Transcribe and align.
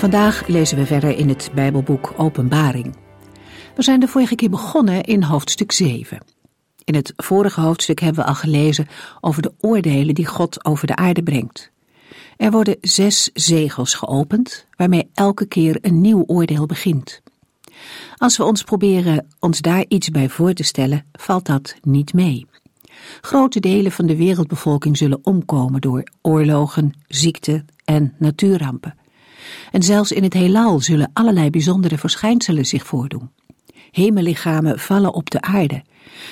Vandaag 0.00 0.46
lezen 0.46 0.78
we 0.78 0.86
verder 0.86 1.16
in 1.16 1.28
het 1.28 1.50
Bijbelboek 1.54 2.14
Openbaring. 2.16 2.96
We 3.76 3.82
zijn 3.82 4.00
de 4.00 4.08
vorige 4.08 4.34
keer 4.34 4.50
begonnen 4.50 5.02
in 5.02 5.22
hoofdstuk 5.22 5.72
7. 5.72 6.18
In 6.84 6.94
het 6.94 7.12
vorige 7.16 7.60
hoofdstuk 7.60 8.00
hebben 8.00 8.22
we 8.22 8.28
al 8.28 8.34
gelezen 8.34 8.88
over 9.20 9.42
de 9.42 9.52
oordelen 9.60 10.14
die 10.14 10.26
God 10.26 10.64
over 10.64 10.86
de 10.86 10.96
aarde 10.96 11.22
brengt. 11.22 11.70
Er 12.36 12.50
worden 12.50 12.76
zes 12.80 13.30
zegels 13.34 13.94
geopend, 13.94 14.66
waarmee 14.76 15.10
elke 15.14 15.46
keer 15.46 15.78
een 15.80 16.00
nieuw 16.00 16.24
oordeel 16.26 16.66
begint. 16.66 17.22
Als 18.16 18.36
we 18.36 18.44
ons 18.44 18.62
proberen 18.62 19.26
ons 19.38 19.60
daar 19.60 19.84
iets 19.88 20.08
bij 20.08 20.28
voor 20.28 20.52
te 20.52 20.64
stellen, 20.64 21.04
valt 21.12 21.46
dat 21.46 21.74
niet 21.82 22.12
mee. 22.12 22.46
Grote 23.20 23.60
delen 23.60 23.92
van 23.92 24.06
de 24.06 24.16
wereldbevolking 24.16 24.96
zullen 24.96 25.20
omkomen 25.22 25.80
door 25.80 26.02
oorlogen, 26.22 26.92
ziekte 27.06 27.64
en 27.84 28.14
natuurrampen. 28.18 28.98
En 29.70 29.82
zelfs 29.82 30.12
in 30.12 30.22
het 30.22 30.32
heelal 30.32 30.80
zullen 30.80 31.10
allerlei 31.12 31.50
bijzondere 31.50 31.98
verschijnselen 31.98 32.66
zich 32.66 32.86
voordoen. 32.86 33.30
Hemellichamen 33.90 34.78
vallen 34.78 35.14
op 35.14 35.30
de 35.30 35.40
aarde. 35.40 35.84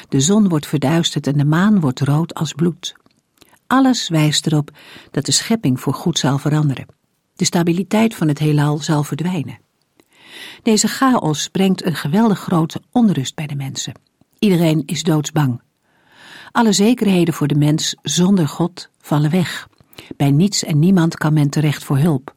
De 0.08 0.20
zon 0.20 0.48
wordt 0.48 0.66
verduisterd 0.66 1.26
en 1.26 1.38
de 1.38 1.44
maan 1.44 1.80
wordt 1.80 2.00
rood 2.00 2.34
als 2.34 2.52
bloed. 2.52 2.94
Alles 3.66 4.08
wijst 4.08 4.46
erop 4.46 4.70
dat 5.10 5.24
de 5.24 5.32
schepping 5.32 5.80
voor 5.80 5.94
goed 5.94 6.18
zal 6.18 6.38
veranderen. 6.38 6.86
De 7.34 7.44
stabiliteit 7.44 8.14
van 8.14 8.28
het 8.28 8.38
heelal 8.38 8.78
zal 8.78 9.02
verdwijnen. 9.02 9.58
Deze 10.62 10.88
chaos 10.88 11.48
brengt 11.48 11.84
een 11.84 11.94
geweldig 11.94 12.38
grote 12.38 12.82
onrust 12.92 13.34
bij 13.34 13.46
de 13.46 13.54
mensen. 13.54 13.92
Iedereen 14.38 14.82
is 14.86 15.02
doodsbang. 15.02 15.60
Alle 16.52 16.72
zekerheden 16.72 17.34
voor 17.34 17.46
de 17.46 17.54
mens 17.54 17.96
zonder 18.02 18.48
God 18.48 18.90
vallen 18.98 19.30
weg. 19.30 19.68
Bij 20.16 20.30
niets 20.30 20.64
en 20.64 20.78
niemand 20.78 21.16
kan 21.16 21.32
men 21.32 21.50
terecht 21.50 21.84
voor 21.84 21.98
hulp. 21.98 22.34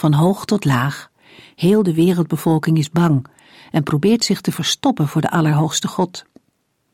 Van 0.00 0.12
hoog 0.12 0.44
tot 0.44 0.64
laag, 0.64 1.10
heel 1.56 1.82
de 1.82 1.94
wereldbevolking 1.94 2.78
is 2.78 2.90
bang 2.90 3.26
en 3.70 3.82
probeert 3.82 4.24
zich 4.24 4.40
te 4.40 4.52
verstoppen 4.52 5.08
voor 5.08 5.20
de 5.20 5.30
Allerhoogste 5.30 5.88
God. 5.88 6.24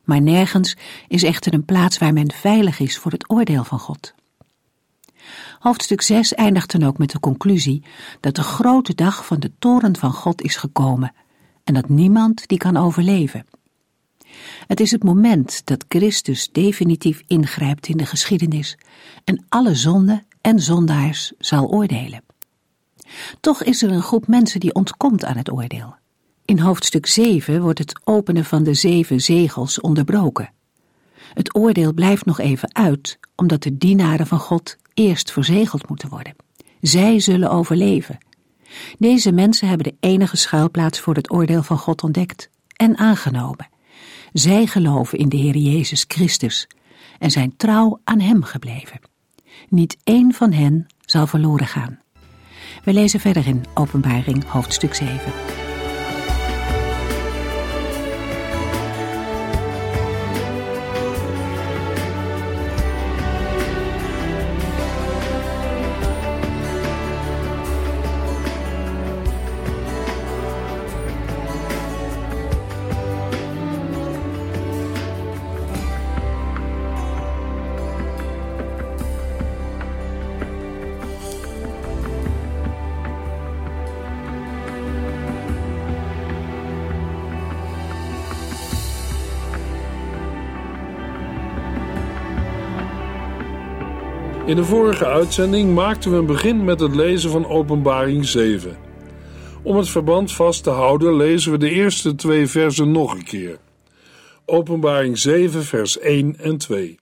Maar 0.04 0.22
nergens 0.22 0.76
is 1.08 1.22
echter 1.22 1.54
een 1.54 1.64
plaats 1.64 1.98
waar 1.98 2.12
men 2.12 2.32
veilig 2.32 2.78
is 2.78 2.98
voor 2.98 3.12
het 3.12 3.30
oordeel 3.30 3.64
van 3.64 3.78
God. 3.78 4.14
Hoofdstuk 5.58 6.02
6 6.02 6.34
eindigt 6.34 6.72
dan 6.72 6.82
ook 6.82 6.98
met 6.98 7.10
de 7.10 7.20
conclusie 7.20 7.84
dat 8.20 8.34
de 8.34 8.42
grote 8.42 8.94
dag 8.94 9.26
van 9.26 9.40
de 9.40 9.52
toren 9.58 9.96
van 9.96 10.12
God 10.12 10.42
is 10.42 10.56
gekomen 10.56 11.12
en 11.64 11.74
dat 11.74 11.88
niemand 11.88 12.48
die 12.48 12.58
kan 12.58 12.76
overleven. 12.76 13.46
Het 14.66 14.80
is 14.80 14.90
het 14.90 15.04
moment 15.04 15.66
dat 15.66 15.84
Christus 15.88 16.48
definitief 16.52 17.22
ingrijpt 17.26 17.88
in 17.88 17.96
de 17.96 18.06
geschiedenis 18.06 18.78
en 19.24 19.44
alle 19.48 19.74
zonden 19.74 20.26
en 20.40 20.60
zondaars 20.60 21.32
zal 21.38 21.66
oordelen. 21.66 22.25
Toch 23.40 23.62
is 23.62 23.82
er 23.82 23.90
een 23.90 24.02
groep 24.02 24.26
mensen 24.26 24.60
die 24.60 24.74
ontkomt 24.74 25.24
aan 25.24 25.36
het 25.36 25.52
oordeel. 25.52 25.94
In 26.44 26.58
hoofdstuk 26.58 27.06
7 27.06 27.62
wordt 27.62 27.78
het 27.78 28.00
openen 28.04 28.44
van 28.44 28.62
de 28.62 28.74
zeven 28.74 29.20
zegels 29.20 29.80
onderbroken. 29.80 30.50
Het 31.34 31.54
oordeel 31.54 31.92
blijft 31.92 32.24
nog 32.24 32.38
even 32.40 32.74
uit, 32.74 33.18
omdat 33.36 33.62
de 33.62 33.78
dienaren 33.78 34.26
van 34.26 34.38
God 34.38 34.76
eerst 34.94 35.32
verzegeld 35.32 35.88
moeten 35.88 36.08
worden. 36.08 36.34
Zij 36.80 37.20
zullen 37.20 37.50
overleven. 37.50 38.18
Deze 38.98 39.32
mensen 39.32 39.68
hebben 39.68 39.86
de 39.86 39.96
enige 40.08 40.36
schuilplaats 40.36 41.00
voor 41.00 41.14
het 41.14 41.30
oordeel 41.30 41.62
van 41.62 41.78
God 41.78 42.02
ontdekt 42.02 42.50
en 42.76 42.96
aangenomen. 42.96 43.68
Zij 44.32 44.66
geloven 44.66 45.18
in 45.18 45.28
de 45.28 45.36
Heer 45.36 45.56
Jezus 45.56 46.04
Christus 46.08 46.66
en 47.18 47.30
zijn 47.30 47.56
trouw 47.56 48.00
aan 48.04 48.20
Hem 48.20 48.42
gebleven. 48.42 49.00
Niet 49.68 49.96
één 50.04 50.32
van 50.32 50.52
hen 50.52 50.86
zal 51.00 51.26
verloren 51.26 51.66
gaan. 51.66 52.00
We 52.86 52.92
lezen 52.92 53.20
verder 53.20 53.46
in 53.46 53.64
Openbaring 53.74 54.44
hoofdstuk 54.44 54.94
7. 54.94 55.65
In 94.46 94.56
de 94.56 94.64
vorige 94.64 95.06
uitzending 95.06 95.74
maakten 95.74 96.10
we 96.10 96.16
een 96.16 96.26
begin 96.26 96.64
met 96.64 96.80
het 96.80 96.94
lezen 96.94 97.30
van 97.30 97.46
Openbaring 97.46 98.26
7. 98.26 98.76
Om 99.62 99.76
het 99.76 99.88
verband 99.88 100.32
vast 100.32 100.62
te 100.62 100.70
houden 100.70 101.16
lezen 101.16 101.52
we 101.52 101.58
de 101.58 101.70
eerste 101.70 102.14
twee 102.14 102.46
versen 102.46 102.92
nog 102.92 103.14
een 103.14 103.24
keer. 103.24 103.58
Openbaring 104.44 105.18
7, 105.18 105.64
vers 105.64 105.98
1 105.98 106.38
en 106.38 106.58
2. 106.58 106.98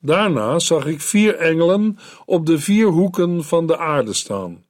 Daarna 0.00 0.58
zag 0.58 0.86
ik 0.86 1.00
vier 1.00 1.36
engelen 1.36 1.98
op 2.24 2.46
de 2.46 2.58
vier 2.58 2.86
hoeken 2.86 3.44
van 3.44 3.66
de 3.66 3.78
aarde 3.78 4.12
staan. 4.12 4.64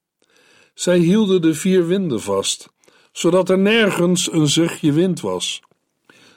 Zij 0.74 0.98
hielden 0.98 1.42
de 1.42 1.54
vier 1.54 1.86
winden 1.86 2.20
vast, 2.20 2.68
zodat 3.12 3.48
er 3.48 3.58
nergens 3.58 4.32
een 4.32 4.48
zuchtje 4.48 4.92
wind 4.92 5.20
was. 5.20 5.60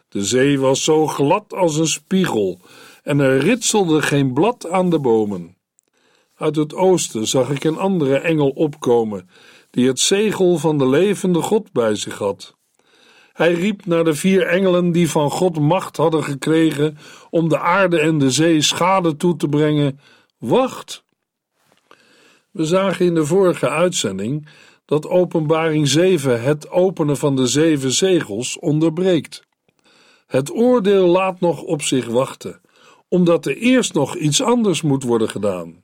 De 0.09 0.25
zee 0.25 0.59
was 0.59 0.83
zo 0.83 1.07
glad 1.07 1.53
als 1.53 1.75
een 1.75 1.87
spiegel 1.87 2.59
en 3.07 3.19
er 3.19 3.37
ritselde 3.37 4.01
geen 4.01 4.33
blad 4.33 4.69
aan 4.69 4.89
de 4.89 4.99
bomen. 4.99 5.57
Uit 6.35 6.55
het 6.55 6.73
oosten 6.73 7.27
zag 7.27 7.49
ik 7.49 7.63
een 7.63 7.77
andere 7.77 8.17
engel 8.17 8.49
opkomen, 8.49 9.29
die 9.69 9.87
het 9.87 9.99
zegel 9.99 10.57
van 10.57 10.77
de 10.77 10.89
levende 10.89 11.41
God 11.41 11.71
bij 11.71 11.95
zich 11.95 12.17
had. 12.17 12.55
Hij 13.33 13.53
riep 13.53 13.85
naar 13.85 14.03
de 14.03 14.13
vier 14.13 14.47
engelen 14.47 14.91
die 14.91 15.09
van 15.09 15.31
God 15.31 15.59
macht 15.59 15.97
hadden 15.97 16.23
gekregen 16.23 16.97
om 17.29 17.49
de 17.49 17.59
aarde 17.59 17.99
en 17.99 18.17
de 18.17 18.31
zee 18.31 18.61
schade 18.61 19.15
toe 19.15 19.35
te 19.35 19.47
brengen: 19.47 19.99
Wacht! 20.37 21.03
We 22.51 22.65
zagen 22.65 23.05
in 23.05 23.15
de 23.15 23.25
vorige 23.25 23.69
uitzending 23.69 24.47
dat 24.85 25.07
Openbaring 25.07 25.87
7 25.87 26.41
het 26.41 26.69
openen 26.69 27.17
van 27.17 27.35
de 27.35 27.47
zeven 27.47 27.91
zegels 27.91 28.59
onderbreekt. 28.59 29.43
Het 30.25 30.51
oordeel 30.51 31.07
laat 31.07 31.39
nog 31.39 31.61
op 31.61 31.81
zich 31.81 32.07
wachten 32.07 32.61
omdat 33.09 33.45
er 33.45 33.57
eerst 33.57 33.93
nog 33.93 34.15
iets 34.15 34.41
anders 34.41 34.81
moet 34.81 35.03
worden 35.03 35.29
gedaan. 35.29 35.83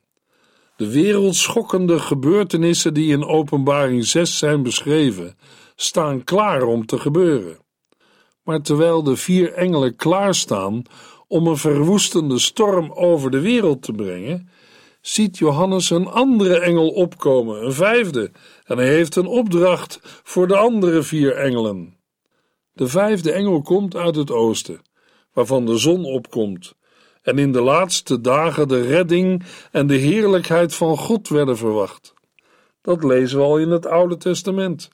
De 0.76 0.92
wereldschokkende 0.92 2.00
gebeurtenissen 2.00 2.94
die 2.94 3.12
in 3.12 3.26
Openbaring 3.26 4.06
6 4.06 4.38
zijn 4.38 4.64
beschreven, 4.64 5.38
staan 5.76 6.24
klaar 6.24 6.64
om 6.64 6.86
te 6.86 7.00
gebeuren. 7.00 7.58
Maar 8.44 8.62
terwijl 8.62 9.04
de 9.04 9.16
vier 9.16 9.54
engelen 9.54 9.96
klaarstaan 9.96 10.84
om 11.28 11.48
een 11.48 11.58
verwoestende 11.58 12.40
storm 12.40 12.92
over 12.92 13.32
de 13.32 13.40
wereld 13.40 13.82
te 13.82 13.92
brengen, 13.92 14.50
ziet 15.02 15.38
Johannes 15.38 15.90
een 15.90 16.08
andere 16.08 16.60
engel 16.60 16.90
opkomen, 16.90 17.66
een 17.66 17.74
vijfde, 17.74 18.32
en 18.64 18.78
hij 18.78 18.88
heeft 18.88 19.16
een 19.16 19.28
opdracht 19.28 20.00
voor 20.04 20.48
de 20.48 20.58
andere 20.58 21.04
vier 21.04 21.36
engelen. 21.36 21.98
De 22.74 22.88
vijfde 22.88 23.32
engel 23.32 23.62
komt 23.62 23.96
uit 23.96 24.16
het 24.16 24.32
oosten, 24.32 24.82
waarvan 25.34 25.66
de 25.66 25.78
zon 25.78 26.06
opkomt 26.06 26.74
en 27.24 27.38
in 27.38 27.52
de 27.52 27.62
laatste 27.62 28.22
dagen 28.22 28.68
de 28.68 28.82
redding 28.82 29.44
en 29.72 29.88
de 29.88 29.96
heerlijkheid 29.96 30.76
van 30.76 30.98
God 30.98 31.30
werden 31.30 31.58
verwacht. 31.58 32.14
Dat 32.82 33.04
lezen 33.04 33.38
we 33.38 33.44
al 33.44 33.58
in 33.58 33.70
het 33.70 33.86
Oude 33.86 34.18
Testament. 34.18 34.90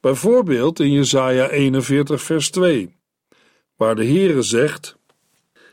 Bijvoorbeeld 0.00 0.80
in 0.80 0.92
Jesaja 0.92 1.48
41 1.48 2.22
vers 2.22 2.50
2, 2.50 2.96
waar 3.76 3.94
de 3.94 4.04
Heere 4.04 4.42
zegt: 4.42 4.96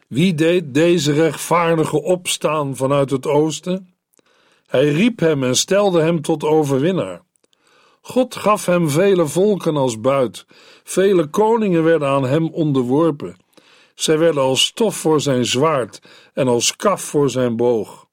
Wie 0.07 0.35
deed 0.35 0.73
deze 0.73 1.13
rechtvaardige 1.13 2.01
opstaan 2.01 2.75
vanuit 2.75 3.09
het 3.09 3.27
oosten? 3.27 3.93
Hij 4.65 4.91
riep 4.91 5.19
hem 5.19 5.43
en 5.43 5.55
stelde 5.55 6.01
hem 6.01 6.21
tot 6.21 6.43
overwinnaar. 6.43 7.21
God 8.01 8.35
gaf 8.35 8.65
hem 8.65 8.89
vele 8.89 9.27
volken 9.27 9.75
als 9.75 10.01
buit, 10.01 10.45
vele 10.83 11.27
koningen 11.27 11.83
werden 11.83 12.07
aan 12.07 12.25
hem 12.25 12.49
onderworpen. 12.49 13.35
Zij 13.95 14.17
werden 14.17 14.41
als 14.41 14.65
stof 14.65 14.95
voor 14.95 15.21
zijn 15.21 15.45
zwaard 15.45 15.99
en 16.33 16.47
als 16.47 16.75
kaf 16.75 17.01
voor 17.01 17.29
zijn 17.29 17.55
boog. 17.55 18.07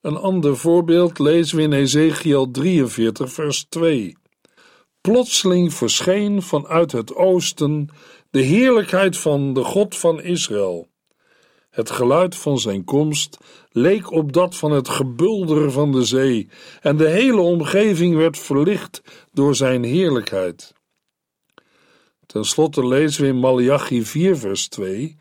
Een 0.00 0.16
ander 0.16 0.56
voorbeeld 0.56 1.18
lezen 1.18 1.56
we 1.56 1.62
in 1.62 1.72
Ezekiel 1.72 2.50
43, 2.50 3.32
vers 3.32 3.66
2. 3.68 4.16
Plotseling 5.00 5.74
verscheen 5.74 6.42
vanuit 6.42 6.92
het 6.92 7.14
oosten 7.14 7.88
de 8.30 8.40
heerlijkheid 8.40 9.16
van 9.16 9.52
de 9.52 9.64
God 9.64 9.96
van 9.96 10.22
Israël. 10.22 10.88
Het 11.70 11.90
geluid 11.90 12.36
van 12.36 12.58
zijn 12.58 12.84
komst 12.84 13.38
leek 13.70 14.10
op 14.10 14.32
dat 14.32 14.56
van 14.56 14.70
het 14.70 14.88
gebulder 14.88 15.72
van 15.72 15.92
de 15.92 16.04
zee, 16.04 16.48
en 16.80 16.96
de 16.96 17.08
hele 17.08 17.40
omgeving 17.40 18.16
werd 18.16 18.38
verlicht 18.38 19.02
door 19.32 19.54
zijn 19.54 19.84
heerlijkheid. 19.84 20.72
Ten 22.32 22.44
slotte 22.44 22.86
lezen 22.86 23.22
we 23.22 23.28
in 23.28 23.38
Malachi 23.38 24.02
4, 24.02 24.36
vers 24.36 24.68
2: 24.68 25.16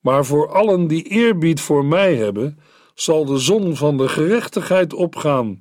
Maar 0.00 0.24
voor 0.24 0.52
allen 0.52 0.86
die 0.86 1.02
eerbied 1.02 1.60
voor 1.60 1.84
mij 1.84 2.14
hebben, 2.14 2.58
zal 2.94 3.24
de 3.24 3.38
zon 3.38 3.76
van 3.76 3.96
de 3.96 4.08
gerechtigheid 4.08 4.94
opgaan, 4.94 5.58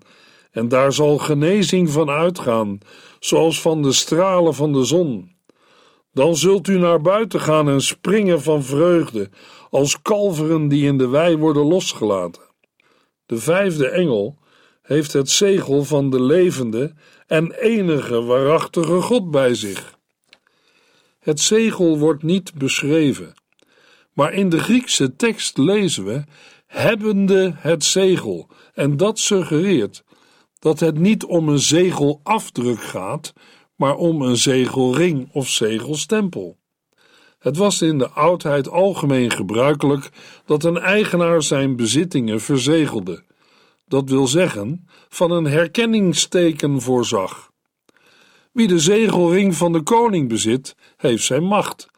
en 0.51 0.67
daar 0.67 0.93
zal 0.93 1.17
genezing 1.17 1.89
van 1.89 2.09
uitgaan, 2.09 2.79
zoals 3.19 3.61
van 3.61 3.81
de 3.81 3.91
stralen 3.91 4.53
van 4.53 4.73
de 4.73 4.83
zon. 4.83 5.35
Dan 6.13 6.35
zult 6.35 6.67
u 6.67 6.77
naar 6.77 7.01
buiten 7.01 7.39
gaan 7.39 7.69
en 7.69 7.81
springen 7.81 8.41
van 8.41 8.63
vreugde, 8.63 9.29
als 9.69 10.01
kalveren 10.01 10.67
die 10.67 10.85
in 10.85 10.97
de 10.97 11.07
wei 11.07 11.37
worden 11.37 11.65
losgelaten. 11.65 12.43
De 13.25 13.37
vijfde 13.37 13.89
engel 13.89 14.37
heeft 14.81 15.13
het 15.13 15.29
zegel 15.29 15.83
van 15.83 16.09
de 16.09 16.21
levende 16.21 16.93
en 17.27 17.51
enige 17.51 18.21
waarachtige 18.21 19.01
God 19.01 19.31
bij 19.31 19.55
zich. 19.55 19.99
Het 21.21 21.39
zegel 21.39 21.99
wordt 21.99 22.23
niet 22.23 22.53
beschreven, 22.53 23.33
maar 24.13 24.33
in 24.33 24.49
de 24.49 24.59
Griekse 24.59 25.15
tekst 25.15 25.57
lezen 25.57 26.05
we 26.05 26.23
hebbende 26.67 27.53
het 27.57 27.83
zegel, 27.83 28.47
en 28.73 28.97
dat 28.97 29.19
suggereert 29.19 30.03
dat 30.59 30.79
het 30.79 30.99
niet 30.99 31.23
om 31.23 31.49
een 31.49 31.59
zegelafdruk 31.59 32.81
gaat, 32.81 33.33
maar 33.75 33.95
om 33.95 34.21
een 34.21 34.37
zegelring 34.37 35.29
of 35.31 35.49
zegelstempel. 35.49 36.57
Het 37.39 37.57
was 37.57 37.81
in 37.81 37.97
de 37.97 38.09
oudheid 38.09 38.69
algemeen 38.69 39.31
gebruikelijk 39.31 40.09
dat 40.45 40.63
een 40.63 40.77
eigenaar 40.77 41.43
zijn 41.43 41.75
bezittingen 41.75 42.41
verzegelde, 42.41 43.23
dat 43.87 44.09
wil 44.09 44.27
zeggen, 44.27 44.87
van 45.09 45.31
een 45.31 45.45
herkenningsteken 45.45 46.81
voorzag. 46.81 47.51
Wie 48.51 48.67
de 48.67 48.79
zegelring 48.79 49.55
van 49.55 49.73
de 49.73 49.81
koning 49.81 50.29
bezit, 50.29 50.75
heeft 51.01 51.23
zijn 51.23 51.43
macht. 51.43 51.89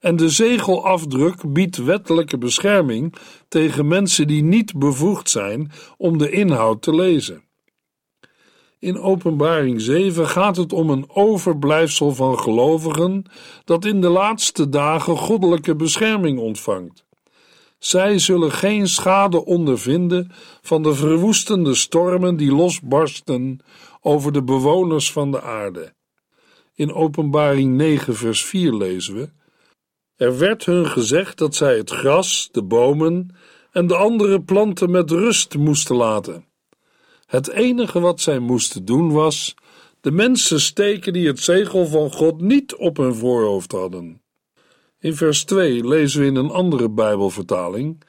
En 0.00 0.16
de 0.16 0.28
zegelafdruk 0.28 1.52
biedt 1.52 1.76
wettelijke 1.76 2.38
bescherming 2.38 3.14
tegen 3.48 3.88
mensen 3.88 4.26
die 4.26 4.42
niet 4.42 4.78
bevoegd 4.78 5.30
zijn 5.30 5.70
om 5.96 6.18
de 6.18 6.30
inhoud 6.30 6.82
te 6.82 6.94
lezen. 6.94 7.44
In 8.78 8.98
Openbaring 8.98 9.80
7 9.80 10.28
gaat 10.28 10.56
het 10.56 10.72
om 10.72 10.90
een 10.90 11.04
overblijfsel 11.08 12.14
van 12.14 12.38
gelovigen 12.38 13.24
dat 13.64 13.84
in 13.84 14.00
de 14.00 14.08
laatste 14.08 14.68
dagen 14.68 15.16
goddelijke 15.16 15.76
bescherming 15.76 16.38
ontvangt. 16.38 17.04
Zij 17.78 18.18
zullen 18.18 18.52
geen 18.52 18.88
schade 18.88 19.44
ondervinden 19.44 20.32
van 20.62 20.82
de 20.82 20.94
verwoestende 20.94 21.74
stormen 21.74 22.36
die 22.36 22.52
losbarsten 22.52 23.60
over 24.00 24.32
de 24.32 24.42
bewoners 24.42 25.12
van 25.12 25.30
de 25.30 25.42
aarde. 25.42 25.95
In 26.76 26.92
Openbaring 26.92 27.76
9, 27.76 28.14
vers 28.14 28.44
4 28.44 28.74
lezen 28.74 29.14
we: 29.14 29.28
Er 30.16 30.38
werd 30.38 30.64
hun 30.64 30.86
gezegd 30.86 31.38
dat 31.38 31.54
zij 31.54 31.76
het 31.76 31.90
gras, 31.90 32.48
de 32.52 32.62
bomen 32.62 33.36
en 33.72 33.86
de 33.86 33.96
andere 33.96 34.42
planten 34.42 34.90
met 34.90 35.10
rust 35.10 35.56
moesten 35.56 35.96
laten 35.96 36.44
het 37.26 37.48
enige 37.48 38.00
wat 38.00 38.20
zij 38.20 38.38
moesten 38.38 38.84
doen 38.84 39.12
was 39.12 39.54
de 40.00 40.10
mensen 40.10 40.60
steken 40.60 41.12
die 41.12 41.26
het 41.26 41.40
zegel 41.40 41.86
van 41.86 42.12
God 42.12 42.40
niet 42.40 42.74
op 42.74 42.96
hun 42.96 43.14
voorhoofd 43.14 43.72
hadden. 43.72 44.22
In 45.00 45.16
vers 45.16 45.44
2 45.44 45.88
lezen 45.88 46.20
we 46.20 46.26
in 46.26 46.36
een 46.36 46.50
andere 46.50 46.90
Bijbelvertaling: 46.90 48.02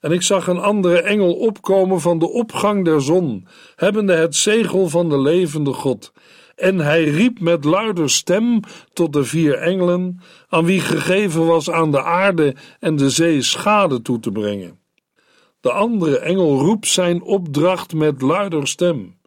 En 0.00 0.12
ik 0.12 0.22
zag 0.22 0.46
een 0.46 0.58
andere 0.58 1.02
engel 1.02 1.34
opkomen 1.34 2.00
van 2.00 2.18
de 2.18 2.28
opgang 2.28 2.84
der 2.84 3.02
zon, 3.02 3.46
hebbende 3.76 4.12
het 4.12 4.36
zegel 4.36 4.88
van 4.88 5.08
de 5.08 5.20
levende 5.20 5.72
God. 5.72 6.12
En 6.58 6.78
hij 6.78 7.04
riep 7.04 7.40
met 7.40 7.64
luider 7.64 8.10
stem 8.10 8.60
tot 8.92 9.12
de 9.12 9.24
vier 9.24 9.54
engelen, 9.54 10.20
aan 10.48 10.64
wie 10.64 10.80
gegeven 10.80 11.46
was 11.46 11.70
aan 11.70 11.90
de 11.90 12.02
aarde 12.02 12.54
en 12.80 12.96
de 12.96 13.10
zee 13.10 13.42
schade 13.42 14.02
toe 14.02 14.20
te 14.20 14.32
brengen. 14.32 14.78
De 15.60 15.72
andere 15.72 16.18
engel 16.18 16.58
roept 16.58 16.86
zijn 16.86 17.22
opdracht 17.22 17.94
met 17.94 18.22
luider 18.22 18.68
stem 18.68 19.18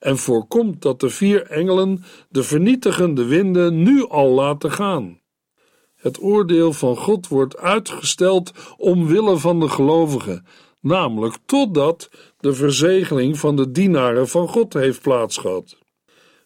en 0.00 0.18
voorkomt 0.18 0.82
dat 0.82 1.00
de 1.00 1.10
vier 1.10 1.46
engelen 1.46 2.04
de 2.28 2.42
vernietigende 2.42 3.24
winden 3.24 3.82
nu 3.82 4.08
al 4.08 4.28
laten 4.28 4.72
gaan. 4.72 5.20
Het 5.96 6.22
oordeel 6.22 6.72
van 6.72 6.96
God 6.96 7.28
wordt 7.28 7.56
uitgesteld 7.56 8.52
omwille 8.76 9.38
van 9.38 9.60
de 9.60 9.68
gelovigen, 9.68 10.46
namelijk 10.80 11.36
totdat 11.46 12.10
de 12.38 12.52
verzegeling 12.52 13.38
van 13.38 13.56
de 13.56 13.70
dienaren 13.70 14.28
van 14.28 14.48
God 14.48 14.72
heeft 14.72 15.02
plaatsgehad. 15.02 15.78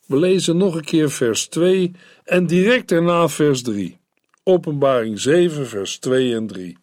We 0.07 0.19
lezen 0.19 0.57
nog 0.57 0.75
een 0.75 0.85
keer 0.85 1.11
vers 1.11 1.47
2 1.47 1.93
en 2.25 2.47
direct 2.47 2.89
daarna 2.89 3.29
vers 3.29 3.63
3. 3.63 3.99
Openbaring 4.43 5.21
7, 5.21 5.67
vers 5.67 5.99
2 5.99 6.35
en 6.35 6.47
3. 6.47 6.77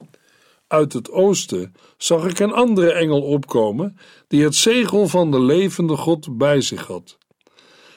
Uit 0.67 0.93
het 0.93 1.11
oosten 1.11 1.75
zag 1.97 2.25
ik 2.25 2.39
een 2.39 2.53
andere 2.53 2.91
engel 2.91 3.21
opkomen, 3.21 3.97
die 4.27 4.43
het 4.43 4.55
zegel 4.55 5.07
van 5.07 5.31
de 5.31 5.41
levende 5.41 5.97
God 5.97 6.37
bij 6.37 6.61
zich 6.61 6.87
had. 6.87 7.17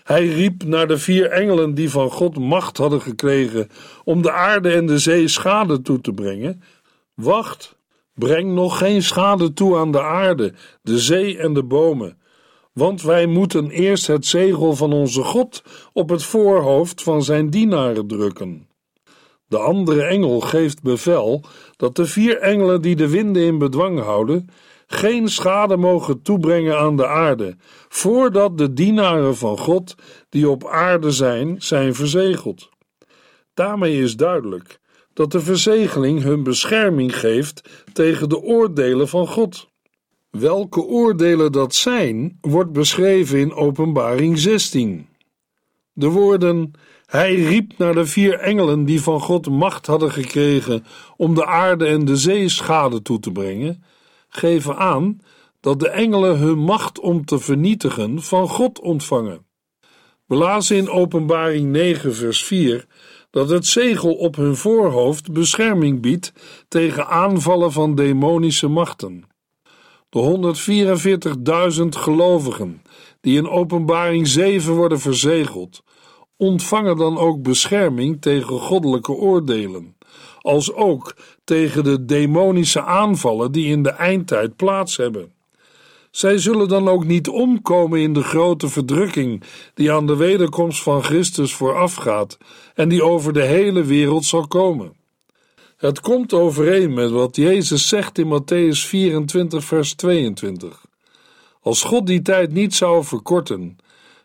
Hij 0.05 0.27
riep 0.27 0.65
naar 0.65 0.87
de 0.87 0.99
vier 0.99 1.31
engelen 1.31 1.75
die 1.75 1.91
van 1.91 2.11
God 2.11 2.39
macht 2.39 2.77
hadden 2.77 3.01
gekregen 3.01 3.69
om 4.05 4.23
de 4.23 4.33
aarde 4.33 4.73
en 4.73 4.87
de 4.87 4.99
zee 4.99 5.29
schade 5.29 5.83
toe 5.83 6.01
te 6.01 6.13
brengen: 6.13 6.63
Wacht, 7.15 7.77
breng 8.15 8.53
nog 8.53 8.79
geen 8.79 9.03
schade 9.03 9.53
toe 9.53 9.77
aan 9.77 9.93
de 9.93 10.03
aarde, 10.03 10.55
de 10.83 10.99
zee 10.99 11.39
en 11.39 11.55
de 11.55 11.63
bomen, 11.63 12.19
want 12.75 13.03
wij 13.03 13.27
moeten 13.27 13.71
eerst 13.71 14.07
het 14.07 14.27
zegel 14.27 14.77
van 14.77 14.93
onze 14.93 15.23
God 15.23 15.63
op 15.93 16.09
het 16.09 16.23
voorhoofd 16.23 17.03
van 17.03 17.23
zijn 17.23 17.51
dienaren 17.51 18.07
drukken. 18.07 18.69
De 19.47 19.59
andere 19.59 20.03
engel 20.03 20.41
geeft 20.41 20.83
bevel 20.83 21.45
dat 21.77 21.97
de 21.97 22.07
vier 22.07 22.39
engelen 22.39 22.83
die 22.83 22.97
de 22.97 23.09
winden 23.09 23.43
in 23.43 23.59
bedwang 23.59 24.01
houden, 24.01 24.49
geen 24.87 25.29
schade 25.29 25.77
mogen 25.77 26.23
toebrengen 26.23 26.79
aan 26.79 26.97
de 26.97 27.07
aarde, 27.07 27.57
voordat 27.89 28.59
de 28.59 28.73
dienaren 28.73 29.37
van 29.37 29.59
God 29.59 29.95
die 30.29 30.49
op 30.49 30.67
aarde 30.67 31.11
zijn, 31.11 31.63
zijn 31.63 31.95
verzegeld. 31.95 32.69
Daarmee 33.55 34.03
is 34.03 34.17
duidelijk 34.17 34.79
dat 35.13 35.33
de 35.33 35.41
verzegeling 35.41 36.23
hun 36.23 36.43
bescherming 36.43 37.19
geeft 37.19 37.85
tegen 37.93 38.29
de 38.29 38.41
oordelen 38.41 39.09
van 39.09 39.27
God. 39.27 39.73
Welke 40.39 40.83
oordelen 40.83 41.53
dat 41.53 41.75
zijn, 41.75 42.39
wordt 42.41 42.73
beschreven 42.73 43.39
in 43.39 43.53
Openbaring 43.53 44.39
16. 44.39 45.07
De 45.93 46.09
woorden 46.09 46.73
hij 47.07 47.35
riep 47.35 47.79
naar 47.79 47.95
de 47.95 48.07
vier 48.07 48.39
engelen 48.39 48.85
die 48.85 49.03
van 49.03 49.21
God 49.21 49.49
macht 49.49 49.87
hadden 49.87 50.11
gekregen 50.13 50.85
om 51.17 51.35
de 51.35 51.47
aarde 51.47 51.87
en 51.87 52.05
de 52.05 52.17
zee 52.17 52.49
schade 52.49 53.03
toe 53.03 53.19
te 53.19 53.33
brengen, 53.33 53.85
geven 54.29 54.77
aan 54.77 55.21
dat 55.61 55.81
de 55.81 55.89
engelen 55.89 56.39
hun 56.39 56.59
macht 56.59 57.01
om 57.01 57.25
te 57.25 57.39
vernietigen 57.39 58.23
van 58.23 58.49
God 58.49 58.81
ontvangen. 58.81 59.47
We 60.27 60.35
lazen 60.35 60.77
in 60.77 60.91
Openbaring 60.91 61.71
9, 61.71 62.15
vers 62.15 62.45
4 62.45 62.87
dat 63.31 63.49
het 63.49 63.67
zegel 63.67 64.15
op 64.15 64.37
hun 64.37 64.57
voorhoofd 64.57 65.33
bescherming 65.33 66.01
biedt 66.01 66.33
tegen 66.69 67.07
aanvallen 67.07 67.73
van 67.73 67.95
demonische 67.95 68.69
machten. 68.69 69.33
De 70.15 70.55
144.000 71.83 71.89
gelovigen 71.89 72.83
die 73.21 73.37
in 73.37 73.49
Openbaring 73.49 74.27
7 74.27 74.75
worden 74.75 75.01
verzegeld, 75.01 75.83
ontvangen 76.37 76.97
dan 76.97 77.19
ook 77.19 77.43
bescherming 77.43 78.21
tegen 78.21 78.59
goddelijke 78.59 79.13
oordelen, 79.13 79.97
als 80.41 80.73
ook 80.73 81.17
tegen 81.45 81.85
de 81.85 82.05
demonische 82.05 82.83
aanvallen 82.83 83.53
die 83.53 83.67
in 83.67 83.83
de 83.83 83.91
eindtijd 83.91 84.57
plaats 84.57 84.97
hebben. 84.97 85.33
Zij 86.11 86.39
zullen 86.39 86.69
dan 86.69 86.89
ook 86.89 87.05
niet 87.05 87.29
omkomen 87.29 88.01
in 88.01 88.13
de 88.13 88.23
grote 88.23 88.69
verdrukking 88.69 89.43
die 89.75 89.93
aan 89.93 90.07
de 90.07 90.17
wederkomst 90.17 90.83
van 90.83 91.03
Christus 91.03 91.55
voorafgaat 91.55 92.39
en 92.75 92.89
die 92.89 93.05
over 93.05 93.33
de 93.33 93.45
hele 93.45 93.85
wereld 93.85 94.25
zal 94.25 94.47
komen. 94.47 95.04
Het 95.85 96.01
komt 96.01 96.33
overeen 96.33 96.95
met 96.95 97.11
wat 97.11 97.37
Jezus 97.37 97.89
zegt 97.89 98.19
in 98.19 98.27
Matthäus 98.27 98.87
24, 98.87 99.65
vers 99.65 99.95
22. 99.95 100.85
Als 101.61 101.83
God 101.83 102.07
die 102.07 102.23
tijd 102.23 102.53
niet 102.53 102.75
zou 102.75 103.05
verkorten, 103.05 103.77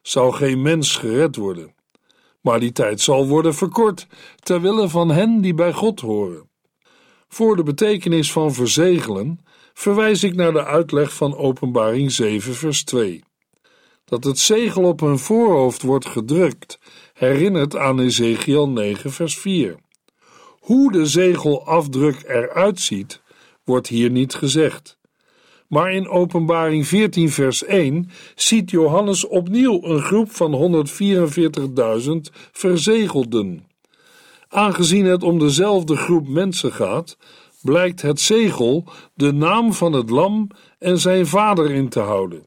zou 0.01 0.33
geen 0.33 0.61
mens 0.61 0.95
gered 0.95 1.35
worden. 1.35 1.73
Maar 2.41 2.59
die 2.59 2.71
tijd 2.71 3.01
zal 3.01 3.27
worden 3.27 3.53
verkort, 3.53 4.07
ter 4.39 4.61
wille 4.61 4.89
van 4.89 5.11
hen 5.11 5.41
die 5.41 5.53
bij 5.53 5.73
God 5.73 5.99
horen. 5.99 6.49
Voor 7.27 7.55
de 7.55 7.63
betekenis 7.63 8.31
van 8.31 8.53
verzegelen 8.53 9.39
verwijs 9.73 10.23
ik 10.23 10.35
naar 10.35 10.53
de 10.53 10.65
uitleg 10.65 11.13
van 11.13 11.37
Openbaring 11.37 12.11
7, 12.11 12.53
vers 12.53 12.83
2. 12.83 13.23
Dat 14.05 14.23
het 14.23 14.39
zegel 14.39 14.83
op 14.83 14.99
hun 14.99 15.19
voorhoofd 15.19 15.81
wordt 15.81 16.05
gedrukt, 16.05 16.79
herinnert 17.13 17.75
aan 17.75 17.99
Ezekiel 17.99 18.69
9, 18.69 19.11
vers 19.11 19.37
4. 19.37 19.77
Hoe 20.69 20.91
de 20.91 21.05
zegelafdruk 21.05 22.23
eruit 22.27 22.79
ziet, 22.79 23.21
wordt 23.63 23.88
hier 23.88 24.09
niet 24.09 24.33
gezegd. 24.33 24.97
Maar 25.67 25.91
in 25.91 26.07
Openbaring 26.07 26.88
14, 26.88 27.29
vers 27.29 27.63
1 27.63 28.09
ziet 28.35 28.69
Johannes 28.69 29.27
opnieuw 29.27 29.83
een 29.83 30.01
groep 30.01 30.31
van 30.31 30.85
144.000 32.05 32.11
verzegelden. 32.51 33.67
Aangezien 34.47 35.05
het 35.05 35.23
om 35.23 35.39
dezelfde 35.39 35.95
groep 35.95 36.27
mensen 36.27 36.71
gaat, 36.71 37.17
blijkt 37.61 38.01
het 38.01 38.19
zegel 38.19 38.83
de 39.13 39.33
naam 39.33 39.73
van 39.73 39.93
het 39.93 40.09
lam 40.09 40.47
en 40.79 40.99
zijn 40.99 41.27
vader 41.27 41.71
in 41.71 41.89
te 41.89 41.99
houden. 41.99 42.45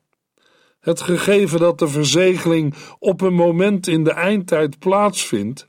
Het 0.81 1.01
gegeven 1.01 1.59
dat 1.59 1.79
de 1.79 1.89
verzegeling 1.89 2.75
op 2.99 3.21
een 3.21 3.35
moment 3.35 3.87
in 3.87 4.05
de 4.05 4.13
eindtijd 4.13 4.79
plaatsvindt, 4.79 5.67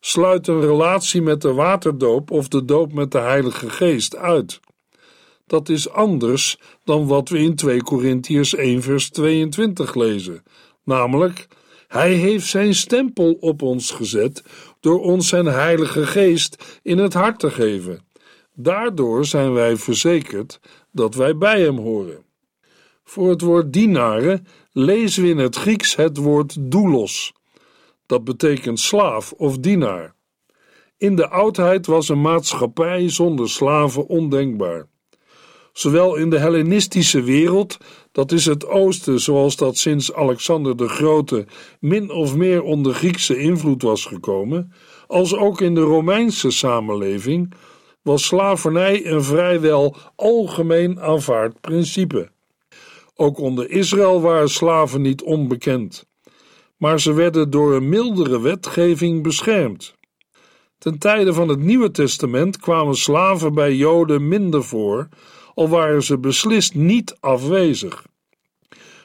sluit 0.00 0.46
een 0.46 0.60
relatie 0.60 1.22
met 1.22 1.40
de 1.40 1.52
waterdoop 1.52 2.30
of 2.30 2.48
de 2.48 2.64
doop 2.64 2.92
met 2.92 3.12
de 3.12 3.18
Heilige 3.18 3.70
Geest 3.70 4.16
uit. 4.16 4.60
Dat 5.46 5.68
is 5.68 5.90
anders 5.90 6.58
dan 6.84 7.06
wat 7.06 7.28
we 7.28 7.38
in 7.38 7.54
2 7.54 7.82
Korintiërs 7.82 8.54
1 8.54 8.82
vers 8.82 9.10
22 9.10 9.94
lezen, 9.94 10.42
namelijk 10.84 11.48
hij 11.90 12.12
heeft 12.12 12.46
zijn 12.46 12.74
stempel 12.74 13.32
op 13.40 13.62
ons 13.62 13.90
gezet 13.90 14.42
door 14.80 15.00
ons 15.00 15.28
zijn 15.28 15.46
Heilige 15.46 16.06
Geest 16.06 16.80
in 16.82 16.98
het 16.98 17.12
hart 17.12 17.38
te 17.38 17.50
geven. 17.50 18.00
Daardoor 18.54 19.24
zijn 19.24 19.52
wij 19.52 19.76
verzekerd 19.76 20.60
dat 20.92 21.14
wij 21.14 21.36
bij 21.36 21.60
hem 21.60 21.78
horen. 21.78 22.24
Voor 23.04 23.28
het 23.28 23.40
woord 23.40 23.72
dienaren 23.72 24.46
lezen 24.72 25.22
we 25.22 25.28
in 25.28 25.38
het 25.38 25.56
Grieks 25.56 25.96
het 25.96 26.16
woord 26.16 26.56
doulos. 26.58 27.32
Dat 28.10 28.24
betekent 28.24 28.80
slaaf 28.80 29.32
of 29.32 29.58
dienaar. 29.58 30.14
In 30.96 31.16
de 31.16 31.28
oudheid 31.28 31.86
was 31.86 32.08
een 32.08 32.20
maatschappij 32.20 33.08
zonder 33.08 33.48
slaven 33.48 34.06
ondenkbaar. 34.06 34.88
Zowel 35.72 36.16
in 36.16 36.30
de 36.30 36.38
Hellenistische 36.38 37.22
wereld, 37.22 37.76
dat 38.12 38.32
is 38.32 38.46
het 38.46 38.66
oosten 38.66 39.20
zoals 39.20 39.56
dat 39.56 39.76
sinds 39.76 40.12
Alexander 40.12 40.76
de 40.76 40.88
Grote 40.88 41.46
min 41.80 42.10
of 42.10 42.36
meer 42.36 42.62
onder 42.62 42.94
Griekse 42.94 43.38
invloed 43.38 43.82
was 43.82 44.04
gekomen, 44.04 44.72
als 45.06 45.36
ook 45.36 45.60
in 45.60 45.74
de 45.74 45.80
Romeinse 45.80 46.50
samenleving, 46.50 47.52
was 48.02 48.24
slavernij 48.24 49.06
een 49.06 49.22
vrijwel 49.22 49.96
algemeen 50.16 51.00
aanvaard 51.00 51.60
principe. 51.60 52.30
Ook 53.14 53.38
onder 53.38 53.70
Israël 53.70 54.20
waren 54.20 54.50
slaven 54.50 55.02
niet 55.02 55.22
onbekend, 55.22 56.09
maar 56.80 57.00
ze 57.00 57.12
werden 57.12 57.50
door 57.50 57.74
een 57.74 57.88
mildere 57.88 58.40
wetgeving 58.40 59.22
beschermd. 59.22 59.94
Ten 60.78 60.98
tijde 60.98 61.32
van 61.32 61.48
het 61.48 61.58
Nieuwe 61.58 61.90
Testament 61.90 62.58
kwamen 62.58 62.96
slaven 62.96 63.54
bij 63.54 63.74
Joden 63.74 64.28
minder 64.28 64.64
voor, 64.64 65.08
al 65.54 65.68
waren 65.68 66.02
ze 66.02 66.18
beslist 66.18 66.74
niet 66.74 67.16
afwezig. 67.20 68.04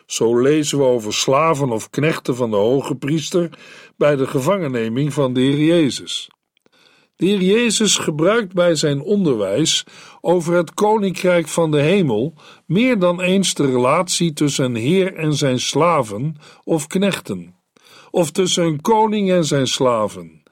Zo 0.06 0.42
lezen 0.42 0.78
we 0.78 0.84
over 0.84 1.14
slaven 1.14 1.70
of 1.70 1.90
knechten 1.90 2.36
van 2.36 2.50
de 2.50 2.56
hoge 2.56 2.96
priester 2.96 3.50
bij 3.98 4.16
de 4.16 4.28
gevangenneming 4.28 5.14
van 5.14 5.34
de 5.34 5.40
Heer 5.40 5.66
Jezus. 5.66 6.30
De 7.16 7.46
Jezus 7.46 7.98
gebruikt 7.98 8.54
bij 8.54 8.76
zijn 8.76 9.02
onderwijs 9.02 9.86
over 10.22 10.54
het 10.54 10.74
koninkrijk 10.74 11.48
van 11.48 11.72
de 11.72 11.82
hemel 11.82 12.34
meer 12.66 13.00
dan 13.00 13.22
eens 13.22 13.54
de 13.54 13.66
relatie 13.66 14.34
tussen 14.34 14.66
een 14.66 14.76
heer 14.76 15.16
en 15.16 15.34
zijn 15.34 15.60
slaven 15.60 16.36
of 16.64 16.88
knechten, 16.88 17.55
of 18.16 18.32
tussen 18.32 18.64
een 18.66 18.82
koning 18.82 19.32
en 19.32 19.46
zijn 19.46 19.68
slaven, 19.68 20.44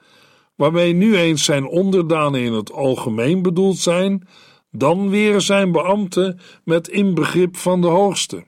waarmee 0.54 0.92
nu 0.92 1.16
eens 1.16 1.44
zijn 1.44 1.66
onderdanen 1.66 2.40
in 2.40 2.52
het 2.52 2.72
algemeen 2.72 3.42
bedoeld 3.42 3.78
zijn, 3.78 4.28
dan 4.70 5.10
weer 5.10 5.40
zijn 5.40 5.72
beambten 5.72 6.40
met 6.64 6.88
inbegrip 6.88 7.56
van 7.56 7.80
de 7.80 7.86
hoogste. 7.86 8.44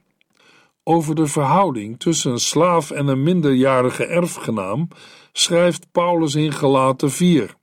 Over 0.82 1.14
de 1.14 1.26
verhouding 1.26 1.98
tussen 1.98 2.32
een 2.32 2.38
slaaf 2.38 2.90
en 2.90 3.06
een 3.06 3.22
minderjarige 3.22 4.04
erfgenaam 4.04 4.88
schrijft 5.32 5.86
Paulus 5.92 6.34
in 6.34 6.52
Galaten 6.52 7.10
4. 7.10 7.54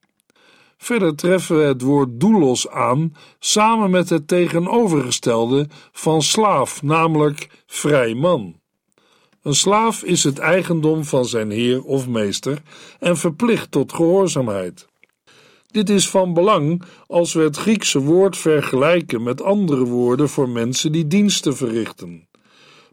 Verder 0.78 1.16
treffen 1.16 1.58
we 1.58 1.64
het 1.64 1.82
woord 1.82 2.20
doulos 2.20 2.70
aan 2.70 3.16
samen 3.40 3.90
met 3.90 4.10
het 4.10 4.28
tegenovergestelde 4.28 5.68
van 5.92 6.22
slaaf, 6.22 6.82
namelijk 6.82 7.64
vrij 7.66 8.14
man. 8.14 8.62
Een 9.44 9.56
slaaf 9.56 10.04
is 10.04 10.24
het 10.24 10.40
eigendom 10.40 11.04
van 11.04 11.26
zijn 11.26 11.52
heer 11.52 11.84
of 11.84 12.08
meester 12.08 12.62
en 13.00 13.18
verplicht 13.18 13.72
tot 13.72 13.94
gehoorzaamheid. 13.94 14.88
Dit 15.68 15.90
is 15.90 16.10
van 16.10 16.34
belang 16.34 16.84
als 17.08 17.34
we 17.34 17.42
het 17.42 17.58
Griekse 17.58 18.00
woord 18.00 18.38
vergelijken 18.38 19.24
met 19.24 19.42
andere 19.42 19.84
woorden 19.84 20.30
voor 20.30 20.50
mensen 20.50 20.92
die 20.92 21.08
diensten 21.08 21.56
verrichten. 21.56 22.28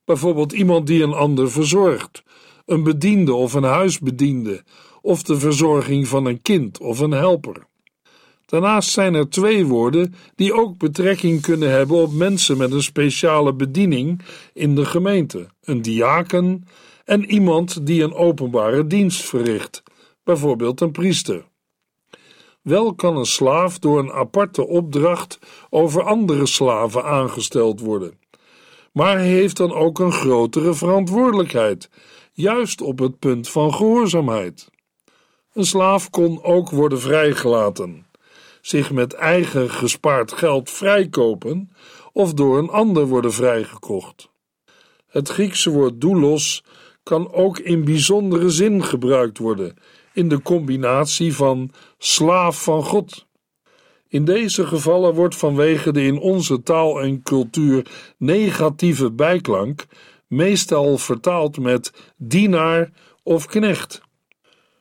Bijvoorbeeld 0.05 0.53
iemand 0.53 0.87
die 0.87 1.03
een 1.03 1.13
ander 1.13 1.51
verzorgt, 1.51 2.23
een 2.67 2.83
bediende 2.83 3.35
of 3.35 3.55
een 3.55 3.63
huisbediende, 3.63 4.63
of 5.01 5.23
de 5.23 5.39
verzorging 5.39 6.09
van 6.09 6.27
een 6.27 6.43
kind 6.43 6.79
of 6.79 6.99
een 6.99 7.13
helper. 7.13 7.67
Daarnaast 8.51 8.91
zijn 8.91 9.15
er 9.15 9.29
twee 9.29 9.67
woorden 9.67 10.15
die 10.35 10.55
ook 10.55 10.79
betrekking 10.79 11.41
kunnen 11.41 11.71
hebben 11.71 11.97
op 11.97 12.13
mensen 12.13 12.57
met 12.57 12.73
een 12.73 12.83
speciale 12.83 13.55
bediening 13.55 14.21
in 14.53 14.75
de 14.75 14.85
gemeente: 14.85 15.47
een 15.65 15.83
diaken 15.83 16.65
en 17.05 17.31
iemand 17.31 17.87
die 17.87 18.03
een 18.03 18.15
openbare 18.15 18.87
dienst 18.87 19.23
verricht, 19.23 19.83
bijvoorbeeld 20.25 20.81
een 20.81 20.91
priester. 20.91 21.45
Wel 22.63 22.95
kan 22.95 23.17
een 23.17 23.27
slaaf 23.27 23.79
door 23.79 23.99
een 23.99 24.13
aparte 24.13 24.67
opdracht 24.67 25.39
over 25.69 26.03
andere 26.03 26.47
slaven 26.47 27.05
aangesteld 27.05 27.81
worden, 27.81 28.19
maar 28.93 29.19
hij 29.19 29.29
heeft 29.29 29.57
dan 29.57 29.73
ook 29.73 29.99
een 29.99 30.13
grotere 30.13 30.75
verantwoordelijkheid, 30.75 31.91
juist 32.33 32.81
op 32.81 32.99
het 32.99 33.19
punt 33.19 33.49
van 33.49 33.75
gehoorzaamheid. 33.75 34.71
Een 35.53 35.67
slaaf 35.67 36.11
kon 36.11 36.43
ook 36.43 36.71
worden 36.71 37.01
vrijgelaten 37.01 38.09
zich 38.61 38.91
met 38.91 39.13
eigen 39.13 39.71
gespaard 39.71 40.33
geld 40.33 40.71
vrijkopen 40.71 41.71
of 42.13 42.35
door 42.35 42.59
een 42.59 42.69
ander 42.69 43.07
worden 43.07 43.33
vrijgekocht. 43.33 44.31
Het 45.07 45.29
Griekse 45.29 45.71
woord 45.71 46.01
doulos 46.01 46.65
kan 47.03 47.33
ook 47.33 47.59
in 47.59 47.85
bijzondere 47.85 48.51
zin 48.51 48.85
gebruikt 48.85 49.39
worden 49.39 49.77
in 50.13 50.29
de 50.29 50.43
combinatie 50.43 51.35
van 51.35 51.71
slaaf 51.99 52.63
van 52.63 52.85
God. 52.85 53.27
In 54.09 54.25
deze 54.25 54.67
gevallen 54.67 55.15
wordt 55.15 55.37
vanwege 55.37 55.93
de 55.93 56.03
in 56.03 56.19
onze 56.19 56.63
taal 56.63 57.01
en 57.01 57.23
cultuur 57.23 57.87
negatieve 58.19 59.13
bijklank 59.13 59.87
meestal 60.27 60.99
vertaald 60.99 61.59
met 61.59 62.13
dienaar 62.17 62.91
of 63.23 63.47
knecht. 63.47 64.01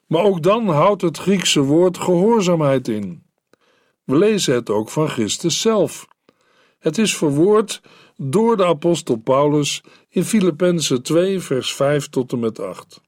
Maar 0.07 0.23
ook 0.23 0.43
dan 0.43 0.69
houdt 0.69 1.01
het 1.01 1.17
Griekse 1.17 1.61
woord 1.61 1.97
gehoorzaamheid 1.97 2.87
in. 2.87 3.23
We 4.09 4.17
lezen 4.17 4.53
het 4.53 4.69
ook 4.69 4.89
van 4.89 5.09
Christus 5.09 5.61
zelf. 5.61 6.07
Het 6.79 6.97
is 6.97 7.17
verwoord 7.17 7.81
door 8.17 8.57
de 8.57 8.65
apostel 8.65 9.15
Paulus 9.15 9.83
in 10.09 10.23
Filippenzen 10.23 11.01
2, 11.01 11.39
vers 11.39 11.73
5 11.73 12.07
tot 12.09 12.31
en 12.31 12.39
met 12.39 12.59
8. 12.59 13.01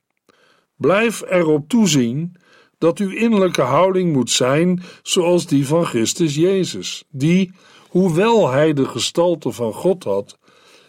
Blijf 0.76 1.22
erop 1.22 1.70
toezien 1.70 2.36
dat 2.78 3.00
uw 3.00 3.10
innerlijke 3.10 3.62
houding 3.62 4.14
moet 4.14 4.30
zijn 4.30 4.84
zoals 5.04 5.46
die 5.46 5.68
van 5.68 5.86
Christus 5.86 6.36
Jezus, 6.36 7.04
die, 7.10 7.52
hoewel 7.90 8.50
hij 8.50 8.74
de 8.74 8.86
gestalte 8.86 9.52
van 9.52 9.74
God 9.74 10.04
had, 10.04 10.38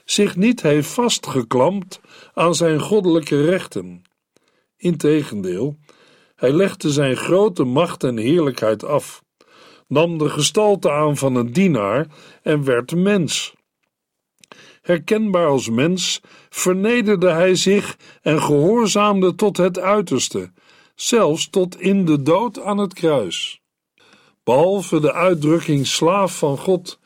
zich 0.04 0.36
niet 0.36 0.62
heeft 0.62 0.88
vastgeklampt 0.88 2.00
aan 2.34 2.54
zijn 2.54 2.80
goddelijke 2.80 3.44
rechten. 3.44 4.02
Integendeel, 4.76 5.76
hij 6.34 6.52
legde 6.52 6.90
zijn 6.90 7.16
grote 7.16 7.64
macht 7.64 8.04
en 8.04 8.16
heerlijkheid 8.16 8.84
af 8.84 9.22
nam 9.92 10.18
de 10.18 10.28
gestalte 10.28 10.90
aan 10.90 11.16
van 11.16 11.34
een 11.34 11.52
dienaar 11.52 12.06
en 12.42 12.64
werd 12.64 12.94
mens. 12.94 13.54
Herkenbaar 14.82 15.46
als 15.46 15.68
mens 15.68 16.20
vernederde 16.50 17.30
hij 17.30 17.54
zich 17.54 17.96
en 18.22 18.42
gehoorzaamde 18.42 19.34
tot 19.34 19.56
het 19.56 19.78
uiterste, 19.78 20.52
zelfs 20.94 21.50
tot 21.50 21.80
in 21.80 22.04
de 22.04 22.22
dood 22.22 22.60
aan 22.60 22.78
het 22.78 22.94
kruis. 22.94 23.60
Behalve 24.44 25.00
de 25.00 25.12
uitdrukking 25.12 25.86
slaaf 25.86 26.38
van 26.38 26.58
God, 26.58 26.98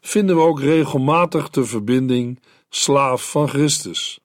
vinden 0.00 0.36
we 0.36 0.42
ook 0.42 0.60
regelmatig 0.60 1.50
de 1.50 1.64
verbinding 1.64 2.40
slaaf 2.68 3.30
van 3.30 3.48
Christus. 3.48 4.20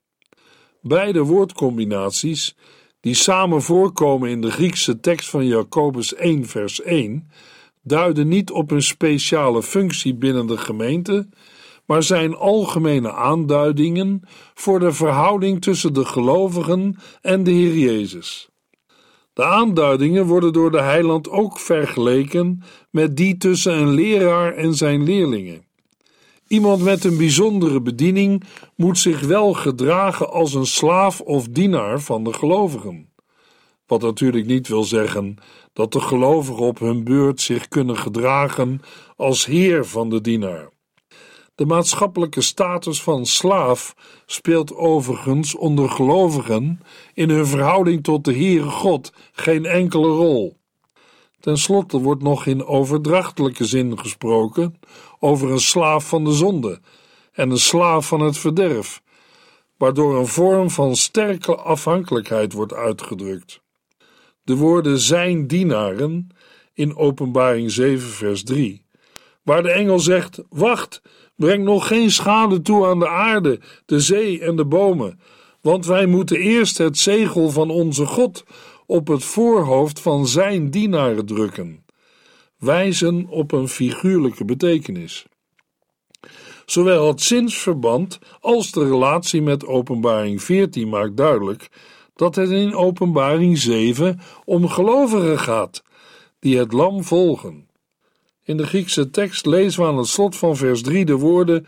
Beide 0.82 1.24
woordcombinaties, 1.24 2.56
die 3.00 3.14
samen 3.14 3.62
voorkomen 3.62 4.30
in 4.30 4.42
de 4.42 4.52
Griekse 4.52 5.00
tekst 5.00 5.30
van 5.30 5.46
Jacobus 5.46 6.14
1, 6.14 6.46
vers 6.46 6.82
1, 6.82 7.30
duiden 7.88 8.28
niet 8.28 8.52
op 8.52 8.72
een 8.72 8.82
speciale 8.82 9.64
functie 9.64 10.16
binnen 10.16 10.48
de 10.48 10.58
gemeente, 10.58 11.28
maar 11.86 12.04
zijn 12.04 12.36
algemene 12.36 13.14
aanduidingen 13.14 14.22
voor 14.54 14.80
de 14.80 14.92
verhouding 14.92 15.62
tussen 15.62 15.94
de 15.94 16.06
gelovigen 16.06 16.96
en 17.22 17.44
de 17.44 17.52
Heer 17.52 17.78
Jezus. 17.78 18.50
De 19.34 19.46
aanduidingen 19.46 20.26
worden 20.26 20.54
door 20.54 20.72
de 20.72 20.82
heiland 20.82 21.30
ook 21.30 21.60
vergeleken 21.60 22.64
met 22.92 23.18
die 23.18 23.38
tussen 23.38 23.78
een 23.78 23.90
leraar 23.90 24.54
en 24.54 24.74
zijn 24.74 25.04
leerlingen. 25.04 25.66
Iemand 26.48 26.84
met 26.84 27.04
een 27.04 27.18
bijzondere 27.18 27.82
bediening 27.82 28.44
moet 28.76 28.98
zich 28.98 29.22
wel 29.22 29.54
gedragen 29.54 30.30
als 30.30 30.54
een 30.54 30.66
slaaf 30.66 31.22
of 31.22 31.48
dienaar 31.48 32.02
van 32.02 32.24
de 32.24 32.34
gelovigen. 32.34 33.10
Wat 33.88 34.02
natuurlijk 34.02 34.46
niet 34.46 34.68
wil 34.68 34.84
zeggen 34.84 35.38
dat 35.78 35.92
de 35.92 36.00
gelovigen 36.00 36.66
op 36.66 36.80
hun 36.80 37.04
beurt 37.04 37.42
zich 37.42 37.68
kunnen 37.68 37.98
gedragen 37.98 38.82
als 39.16 39.46
heer 39.46 39.86
van 39.86 40.10
de 40.10 40.22
dienaar. 40.22 40.70
De 41.56 41.66
maatschappelijke 41.66 42.42
status 42.42 43.04
van 43.04 43.26
slaaf 43.26 43.96
speelt 44.26 44.76
overigens 44.76 45.56
onder 45.56 45.90
gelovigen 45.90 46.80
in 47.14 47.30
hun 47.30 47.48
verhouding 47.48 48.04
tot 48.04 48.26
de 48.26 48.34
Heere 48.34 48.70
God 48.70 49.14
geen 49.32 49.66
enkele 49.66 50.08
rol. 50.08 50.58
Ten 51.40 51.58
slotte 51.58 51.98
wordt 51.98 52.24
nog 52.24 52.46
in 52.46 52.66
overdrachtelijke 52.66 53.66
zin 53.66 54.00
gesproken 54.00 54.80
over 55.20 55.52
een 55.52 55.60
slaaf 55.60 56.08
van 56.08 56.24
de 56.24 56.34
zonde 56.34 56.80
en 57.32 57.50
een 57.50 57.60
slaaf 57.60 58.08
van 58.08 58.20
het 58.20 58.38
verderf, 58.38 59.02
waardoor 59.78 60.18
een 60.18 60.28
vorm 60.28 60.70
van 60.70 60.96
sterke 60.96 61.56
afhankelijkheid 61.56 62.54
wordt 62.54 62.74
uitgedrukt. 62.74 63.66
De 64.48 64.56
woorden 64.56 65.00
zijn 65.00 65.48
dienaren 65.48 66.28
in 66.74 66.96
Openbaring 66.96 67.72
7, 67.72 68.10
vers 68.10 68.44
3, 68.44 68.82
waar 69.44 69.64
de 69.64 69.72
engel 69.72 70.00
zegt: 70.00 70.44
Wacht, 70.50 71.02
breng 71.36 71.64
nog 71.64 71.88
geen 71.88 72.12
schade 72.12 72.62
toe 72.62 72.86
aan 72.86 73.00
de 73.00 73.08
aarde, 73.10 73.60
de 73.86 74.00
zee 74.00 74.42
en 74.42 74.56
de 74.56 74.66
bomen, 74.66 75.20
want 75.62 75.86
wij 75.86 76.06
moeten 76.06 76.38
eerst 76.38 76.78
het 76.78 76.98
zegel 76.98 77.50
van 77.50 77.70
onze 77.70 78.06
God 78.06 78.44
op 78.86 79.08
het 79.08 79.24
voorhoofd 79.24 80.00
van 80.00 80.28
zijn 80.28 80.70
dienaren 80.70 81.26
drukken, 81.26 81.86
wijzen 82.58 83.26
op 83.30 83.52
een 83.52 83.68
figuurlijke 83.68 84.46
betekenis. 84.46 85.26
Zowel 86.66 87.08
het 87.08 87.22
zinsverband 87.22 88.20
als 88.40 88.72
de 88.72 88.84
relatie 88.84 89.42
met 89.42 89.66
Openbaring 89.66 90.44
14 90.44 90.90
maakt 90.90 91.18
duidelijk 91.18 91.70
dat 92.18 92.36
het 92.36 92.50
in 92.50 92.76
Openbaring 92.76 93.58
7 93.58 94.20
om 94.46 94.68
gelovigen 94.68 95.40
gaat, 95.40 95.84
die 96.40 96.58
het 96.58 96.74
lam 96.74 97.04
volgen. 97.04 97.70
In 98.44 98.58
de 98.58 98.66
Griekse 98.66 99.10
tekst 99.10 99.46
lezen 99.46 99.82
we 99.82 99.88
aan 99.88 99.98
het 99.98 100.08
slot 100.08 100.36
van 100.36 100.56
vers 100.56 100.82
3 100.82 101.06
de 101.06 101.16
woorden: 101.16 101.66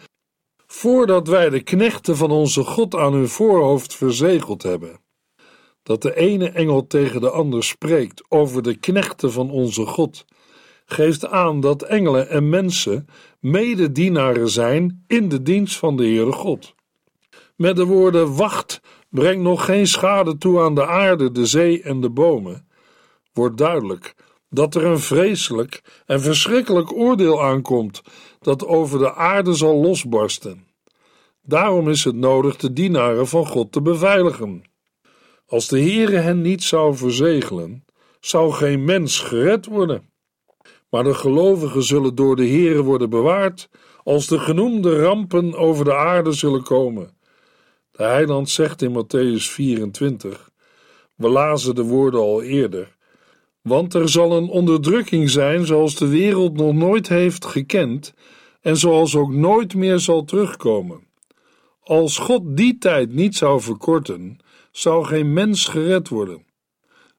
Voordat 0.67 1.27
wij 1.27 1.49
de 1.49 1.61
knechten 1.61 2.17
van 2.17 2.31
onze 2.31 2.63
God 2.63 2.95
aan 2.95 3.13
hun 3.13 3.27
voorhoofd 3.27 3.95
verzegeld 3.95 4.63
hebben. 4.63 4.99
Dat 5.83 6.01
de 6.01 6.15
ene 6.15 6.49
engel 6.49 6.87
tegen 6.87 7.21
de 7.21 7.29
ander 7.29 7.63
spreekt 7.63 8.23
over 8.29 8.63
de 8.63 8.75
knechten 8.75 9.31
van 9.31 9.51
onze 9.51 9.85
God, 9.85 10.25
geeft 10.85 11.27
aan 11.27 11.59
dat 11.59 11.81
engelen 11.81 12.29
en 12.29 12.49
mensen 12.49 13.07
mededienaren 13.39 14.49
zijn 14.49 15.03
in 15.07 15.29
de 15.29 15.41
dienst 15.41 15.75
van 15.75 15.97
de 15.97 16.03
Heere 16.03 16.31
God. 16.31 16.75
Met 17.55 17.75
de 17.75 17.85
woorden: 17.85 18.35
Wacht, 18.35 18.81
breng 19.09 19.41
nog 19.41 19.65
geen 19.65 19.87
schade 19.87 20.37
toe 20.37 20.61
aan 20.61 20.75
de 20.75 20.85
aarde, 20.85 21.31
de 21.31 21.45
zee 21.45 21.81
en 21.81 22.01
de 22.01 22.09
bomen, 22.09 22.67
wordt 23.33 23.57
duidelijk 23.57 24.15
dat 24.49 24.75
er 24.75 24.85
een 24.85 24.99
vreselijk 24.99 26.01
en 26.05 26.21
verschrikkelijk 26.21 26.93
oordeel 26.93 27.43
aankomt 27.43 28.01
dat 28.39 28.65
over 28.65 28.99
de 28.99 29.13
aarde 29.13 29.53
zal 29.53 29.81
losbarsten. 29.81 30.67
Daarom 31.41 31.89
is 31.89 32.03
het 32.03 32.15
nodig 32.15 32.55
de 32.55 32.73
dienaren 32.73 33.27
van 33.27 33.47
God 33.47 33.71
te 33.71 33.81
beveiligen. 33.81 34.63
Als 35.47 35.67
de 35.67 35.81
Heere 35.81 36.17
hen 36.17 36.41
niet 36.41 36.63
zou 36.63 36.95
verzegelen, 36.95 37.85
zou 38.19 38.51
geen 38.51 38.83
mens 38.83 39.19
gered 39.19 39.65
worden. 39.65 40.09
Maar 40.89 41.03
de 41.03 41.13
gelovigen 41.13 41.83
zullen 41.83 42.15
door 42.15 42.35
de 42.35 42.47
Heere 42.47 42.83
worden 42.83 43.09
bewaard, 43.09 43.69
als 44.03 44.27
de 44.27 44.39
genoemde 44.39 45.01
rampen 45.01 45.55
over 45.55 45.85
de 45.85 45.95
aarde 45.95 46.31
zullen 46.31 46.63
komen. 46.63 47.17
De 47.99 48.05
heiland 48.05 48.49
zegt 48.49 48.81
in 48.81 48.91
Matthäus 48.91 49.51
24, 49.51 50.49
we 51.15 51.29
lazen 51.29 51.75
de 51.75 51.83
woorden 51.83 52.19
al 52.19 52.41
eerder, 52.41 52.95
want 53.61 53.93
er 53.93 54.09
zal 54.09 54.37
een 54.37 54.49
onderdrukking 54.49 55.29
zijn 55.29 55.65
zoals 55.65 55.95
de 55.95 56.07
wereld 56.07 56.57
nog 56.57 56.73
nooit 56.73 57.07
heeft 57.07 57.45
gekend 57.45 58.13
en 58.61 58.77
zoals 58.77 59.15
ook 59.15 59.31
nooit 59.31 59.75
meer 59.75 59.99
zal 59.99 60.23
terugkomen. 60.23 61.07
Als 61.79 62.17
God 62.17 62.57
die 62.57 62.77
tijd 62.77 63.13
niet 63.13 63.35
zou 63.35 63.61
verkorten, 63.61 64.37
zou 64.71 65.05
geen 65.05 65.33
mens 65.33 65.67
gered 65.67 66.09
worden. 66.09 66.45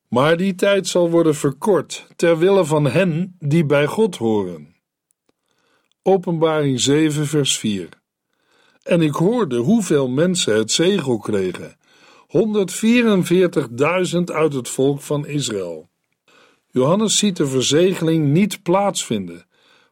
Maar 0.08 0.36
die 0.36 0.54
tijd 0.54 0.86
zal 0.86 1.10
worden 1.10 1.34
verkort 1.34 2.06
ter 2.16 2.38
wille 2.38 2.64
van 2.64 2.86
hen 2.86 3.36
die 3.38 3.64
bij 3.64 3.86
God 3.86 4.16
horen. 4.16 4.76
Openbaring 6.02 6.80
7, 6.80 7.26
vers 7.26 7.58
4. 7.58 7.99
En 8.90 9.00
ik 9.00 9.14
hoorde 9.14 9.56
hoeveel 9.56 10.08
mensen 10.08 10.56
het 10.56 10.72
zegel 10.72 11.18
kregen: 11.18 11.76
144.000 12.26 14.24
uit 14.24 14.52
het 14.52 14.68
volk 14.68 15.00
van 15.00 15.26
Israël. 15.26 15.88
Johannes 16.70 17.18
ziet 17.18 17.36
de 17.36 17.46
verzegeling 17.46 18.26
niet 18.26 18.62
plaatsvinden, 18.62 19.46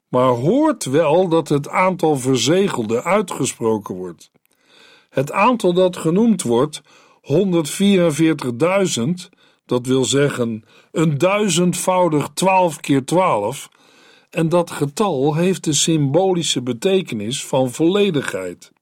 maar 0.08 0.28
hoort 0.28 0.84
wel 0.84 1.28
dat 1.28 1.48
het 1.48 1.68
aantal 1.68 2.16
verzegelden 2.16 3.04
uitgesproken 3.04 3.94
wordt. 3.94 4.30
Het 5.08 5.32
aantal 5.32 5.72
dat 5.72 5.96
genoemd 5.96 6.42
wordt, 6.42 6.80
144.000, 7.22 9.10
dat 9.66 9.86
wil 9.86 10.04
zeggen 10.04 10.64
een 10.92 11.18
duizendvoudig 11.18 12.28
12 12.34 12.80
keer 12.80 13.04
12, 13.04 13.68
en 14.30 14.48
dat 14.48 14.70
getal 14.70 15.34
heeft 15.34 15.64
de 15.64 15.72
symbolische 15.72 16.62
betekenis 16.62 17.46
van 17.46 17.70
volledigheid. 17.70 18.72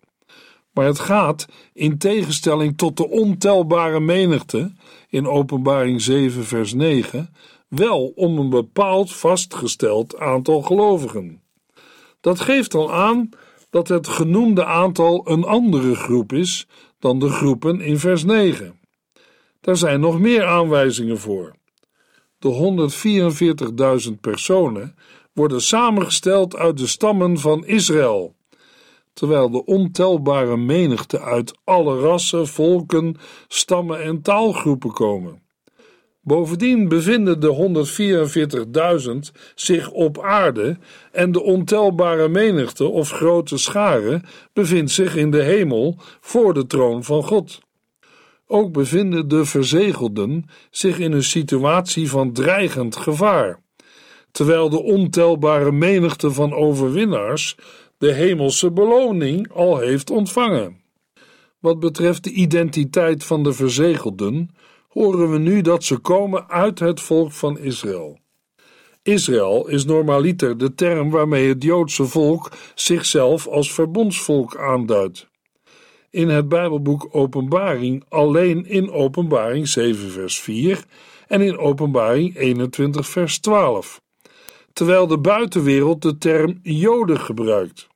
Maar 0.76 0.86
het 0.86 0.98
gaat, 0.98 1.46
in 1.72 1.98
tegenstelling 1.98 2.76
tot 2.76 2.96
de 2.96 3.08
ontelbare 3.08 4.00
menigte 4.00 4.72
in 5.08 5.26
Openbaring 5.26 6.00
7, 6.00 6.44
vers 6.44 6.74
9, 6.74 7.34
wel 7.68 8.12
om 8.14 8.38
een 8.38 8.50
bepaald 8.50 9.12
vastgesteld 9.12 10.18
aantal 10.18 10.62
gelovigen. 10.62 11.42
Dat 12.20 12.40
geeft 12.40 12.74
al 12.74 12.92
aan 12.92 13.28
dat 13.70 13.88
het 13.88 14.08
genoemde 14.08 14.64
aantal 14.64 15.30
een 15.30 15.44
andere 15.44 15.94
groep 15.94 16.32
is 16.32 16.66
dan 16.98 17.18
de 17.18 17.28
groepen 17.28 17.80
in 17.80 17.98
vers 17.98 18.24
9. 18.24 18.80
Daar 19.60 19.76
zijn 19.76 20.00
nog 20.00 20.18
meer 20.18 20.44
aanwijzingen 20.44 21.18
voor. 21.18 21.54
De 22.38 22.90
144.000 24.08 24.20
personen 24.20 24.94
worden 25.32 25.62
samengesteld 25.62 26.56
uit 26.56 26.78
de 26.78 26.86
stammen 26.86 27.38
van 27.38 27.66
Israël, 27.66 28.34
terwijl 29.16 29.50
de 29.50 29.64
ontelbare 29.64 30.56
menigte 30.56 31.20
uit 31.20 31.58
alle 31.64 32.00
rassen, 32.00 32.46
volken, 32.46 33.16
stammen 33.48 34.02
en 34.02 34.22
taalgroepen 34.22 34.92
komen. 34.92 35.42
Bovendien 36.20 36.88
bevinden 36.88 37.40
de 37.40 37.74
144.000 39.32 39.36
zich 39.54 39.90
op 39.90 40.20
aarde 40.20 40.78
en 41.12 41.32
de 41.32 41.42
ontelbare 41.42 42.28
menigte 42.28 42.84
of 42.84 43.10
grote 43.10 43.58
schare 43.58 44.20
bevindt 44.52 44.90
zich 44.90 45.16
in 45.16 45.30
de 45.30 45.42
hemel 45.42 45.96
voor 46.20 46.54
de 46.54 46.66
troon 46.66 47.04
van 47.04 47.22
God. 47.22 47.60
Ook 48.46 48.72
bevinden 48.72 49.28
de 49.28 49.44
verzegelden 49.44 50.44
zich 50.70 50.98
in 50.98 51.12
een 51.12 51.22
situatie 51.22 52.10
van 52.10 52.32
dreigend 52.32 52.96
gevaar, 52.96 53.60
terwijl 54.30 54.68
de 54.68 54.82
ontelbare 54.82 55.72
menigte 55.72 56.30
van 56.30 56.54
overwinnaars 56.54 57.56
de 57.98 58.12
hemelse 58.12 58.70
beloning 58.70 59.52
al 59.52 59.78
heeft 59.78 60.10
ontvangen. 60.10 60.80
Wat 61.58 61.80
betreft 61.80 62.24
de 62.24 62.30
identiteit 62.30 63.24
van 63.24 63.42
de 63.42 63.52
verzegelden, 63.52 64.50
horen 64.88 65.30
we 65.30 65.38
nu 65.38 65.60
dat 65.60 65.84
ze 65.84 65.98
komen 65.98 66.48
uit 66.48 66.78
het 66.78 67.00
volk 67.00 67.32
van 67.32 67.58
Israël. 67.58 68.18
Israël 69.02 69.68
is 69.68 69.84
normaliter 69.84 70.58
de 70.58 70.74
term 70.74 71.10
waarmee 71.10 71.48
het 71.48 71.62
Joodse 71.62 72.04
volk 72.04 72.52
zichzelf 72.74 73.46
als 73.46 73.72
verbondsvolk 73.72 74.56
aanduidt. 74.56 75.28
In 76.10 76.28
het 76.28 76.48
Bijbelboek 76.48 77.08
Openbaring 77.10 78.04
alleen 78.08 78.66
in 78.66 78.90
Openbaring 78.90 79.68
7 79.68 80.10
vers 80.10 80.40
4 80.40 80.84
en 81.26 81.40
in 81.40 81.58
Openbaring 81.58 82.36
21 82.36 83.08
vers 83.08 83.38
12, 83.38 84.00
terwijl 84.76 85.06
de 85.06 85.18
buitenwereld 85.18 86.02
de 86.02 86.18
term 86.18 86.58
Joden 86.62 87.20
gebruikt. 87.20 87.86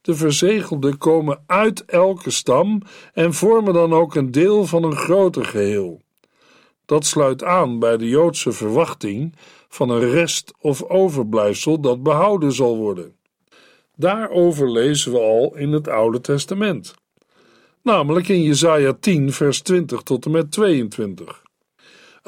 De 0.00 0.14
verzegelden 0.14 0.98
komen 0.98 1.42
uit 1.46 1.84
elke 1.84 2.30
stam 2.30 2.82
en 3.12 3.34
vormen 3.34 3.74
dan 3.74 3.92
ook 3.92 4.14
een 4.14 4.30
deel 4.30 4.66
van 4.66 4.82
een 4.82 4.96
groter 4.96 5.44
geheel. 5.44 6.00
Dat 6.84 7.06
sluit 7.06 7.44
aan 7.44 7.78
bij 7.78 7.96
de 7.96 8.08
Joodse 8.08 8.52
verwachting 8.52 9.34
van 9.68 9.90
een 9.90 10.10
rest 10.10 10.54
of 10.60 10.82
overblijfsel 10.82 11.80
dat 11.80 12.02
behouden 12.02 12.52
zal 12.52 12.76
worden. 12.76 13.16
Daarover 13.96 14.70
lezen 14.70 15.12
we 15.12 15.18
al 15.18 15.56
in 15.56 15.72
het 15.72 15.88
Oude 15.88 16.20
Testament, 16.20 16.94
namelijk 17.82 18.28
in 18.28 18.42
Jesaja 18.42 18.92
10, 19.00 19.32
vers 19.32 19.60
20 19.60 20.02
tot 20.02 20.24
en 20.24 20.30
met 20.30 20.52
22. 20.52 21.46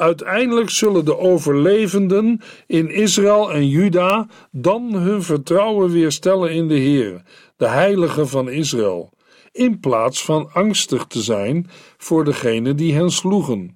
Uiteindelijk 0.01 0.71
zullen 0.71 1.05
de 1.05 1.19
overlevenden 1.19 2.41
in 2.67 2.91
Israël 2.91 3.53
en 3.53 3.69
Juda 3.69 4.27
dan 4.51 4.95
hun 4.95 5.23
vertrouwen 5.23 5.91
weer 5.91 6.13
stellen 6.13 6.53
in 6.53 6.69
de 6.69 6.75
Heer, 6.75 7.23
de 7.57 7.69
Heilige 7.69 8.27
van 8.27 8.49
Israël, 8.49 9.13
in 9.53 9.81
plaats 9.81 10.25
van 10.25 10.51
angstig 10.53 11.07
te 11.07 11.23
zijn 11.23 11.71
voor 11.99 12.25
degene 12.25 12.75
die 12.75 12.95
hen 12.95 13.11
sloegen. 13.11 13.75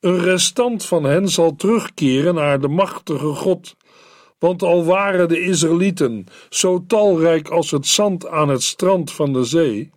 Een 0.00 0.18
restant 0.18 0.84
van 0.84 1.04
hen 1.04 1.28
zal 1.28 1.56
terugkeren 1.56 2.34
naar 2.34 2.60
de 2.60 2.68
machtige 2.68 3.34
God. 3.34 3.76
Want 4.38 4.62
al 4.62 4.84
waren 4.84 5.28
de 5.28 5.40
Israëlieten 5.40 6.26
zo 6.48 6.84
talrijk 6.86 7.48
als 7.48 7.70
het 7.70 7.86
zand 7.86 8.28
aan 8.28 8.48
het 8.48 8.62
strand 8.62 9.12
van 9.12 9.32
de 9.32 9.44
zee, 9.44 9.90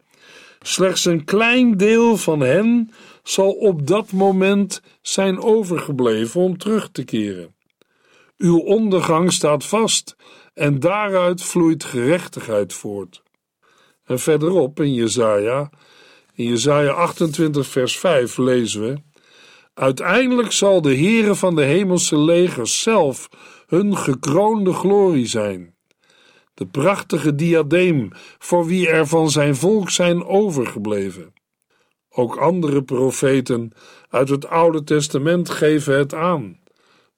slechts 0.62 1.06
een 1.06 1.24
klein 1.24 1.78
deel 1.78 2.18
van 2.18 2.40
hen 2.40 2.92
zal 3.30 3.52
op 3.52 3.88
dat 3.88 4.12
moment 4.12 4.82
zijn 5.02 5.42
overgebleven 5.42 6.42
om 6.42 6.58
terug 6.58 6.90
te 6.92 7.04
keren. 7.04 7.56
Uw 8.38 8.60
ondergang 8.60 9.34
staat 9.34 9.66
vast 9.66 10.16
en 10.54 10.80
daaruit 10.80 11.44
vloeit 11.44 11.84
gerechtigheid 11.84 12.74
voort. 12.74 13.24
En 14.04 14.20
verderop 14.20 14.80
in 14.80 14.94
Jesaja, 14.94 15.70
in 16.34 16.46
Jesaja 16.46 16.92
28 16.92 17.68
vers 17.68 17.98
5 17.98 18.38
lezen 18.38 18.82
we 18.82 19.02
Uiteindelijk 19.74 20.52
zal 20.52 20.82
de 20.82 20.96
Heere 20.96 21.36
van 21.36 21.56
de 21.56 21.64
hemelse 21.64 22.18
legers 22.18 22.82
zelf 22.82 23.30
hun 23.68 23.98
gekroonde 23.98 24.74
glorie 24.74 25.28
zijn. 25.28 25.76
De 26.54 26.68
prachtige 26.68 27.36
diadeem 27.36 28.10
voor 28.38 28.66
wie 28.66 28.88
er 28.88 29.08
van 29.08 29.30
zijn 29.30 29.56
volk 29.56 29.90
zijn 29.90 30.26
overgebleven. 30.26 31.34
Ook 32.20 32.38
andere 32.38 32.84
profeten 32.84 33.72
uit 34.10 34.30
het 34.30 34.48
Oude 34.48 34.84
Testament 34.84 35.50
geven 35.50 35.98
het 35.98 36.14
aan. 36.14 36.60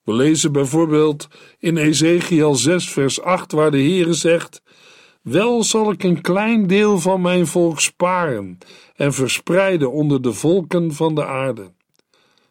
We 0.04 0.12
lezen 0.12 0.52
bijvoorbeeld 0.52 1.28
in 1.58 1.76
Ezekiel 1.76 2.54
6 2.54 2.90
vers 2.90 3.20
8 3.20 3.52
waar 3.52 3.70
de 3.70 3.76
Heere 3.76 4.12
zegt 4.12 4.62
wel 5.22 5.64
zal 5.64 5.90
ik 5.90 6.02
een 6.02 6.20
klein 6.20 6.66
deel 6.66 6.98
van 6.98 7.20
mijn 7.20 7.46
volk 7.46 7.80
sparen 7.80 8.58
en 8.96 9.12
verspreiden 9.12 9.92
onder 9.92 10.22
de 10.22 10.32
volken 10.32 10.94
van 10.94 11.14
de 11.14 11.26
aarde. 11.26 11.72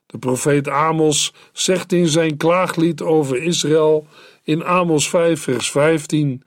De 0.06 0.18
profeet 0.18 0.68
Amos 0.68 1.34
zegt 1.54 1.92
in 1.92 2.08
zijn 2.08 2.38
klaaglied 2.38 3.02
over 3.02 3.44
Israël 3.44 4.08
in 4.44 4.64
Amos 4.64 5.10
5, 5.10 5.42
vers 5.42 5.72
15: 5.72 6.44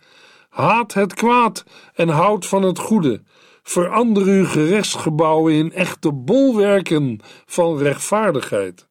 Haat 0.48 0.94
het 0.94 1.14
kwaad 1.14 1.64
en 1.94 2.08
houd 2.08 2.46
van 2.46 2.62
het 2.62 2.78
goede. 2.78 3.22
Verander 3.66 4.22
uw 4.22 4.44
gerechtsgebouwen 4.44 5.54
in 5.54 5.72
echte 5.72 6.12
bolwerken 6.12 7.20
van 7.46 7.78
rechtvaardigheid. 7.78 8.88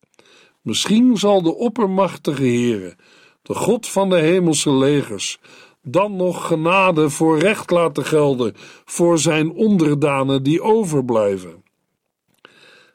Misschien 0.61 1.17
zal 1.17 1.41
de 1.41 1.55
oppermachtige 1.55 2.43
Heere, 2.43 2.95
de 3.41 3.53
God 3.53 3.87
van 3.87 4.09
de 4.09 4.19
hemelse 4.19 4.71
legers, 4.71 5.39
dan 5.81 6.15
nog 6.15 6.47
genade 6.47 7.09
voor 7.09 7.39
recht 7.39 7.71
laten 7.71 8.05
gelden 8.05 8.53
voor 8.85 9.19
zijn 9.19 9.51
onderdanen 9.51 10.43
die 10.43 10.61
overblijven. 10.61 11.63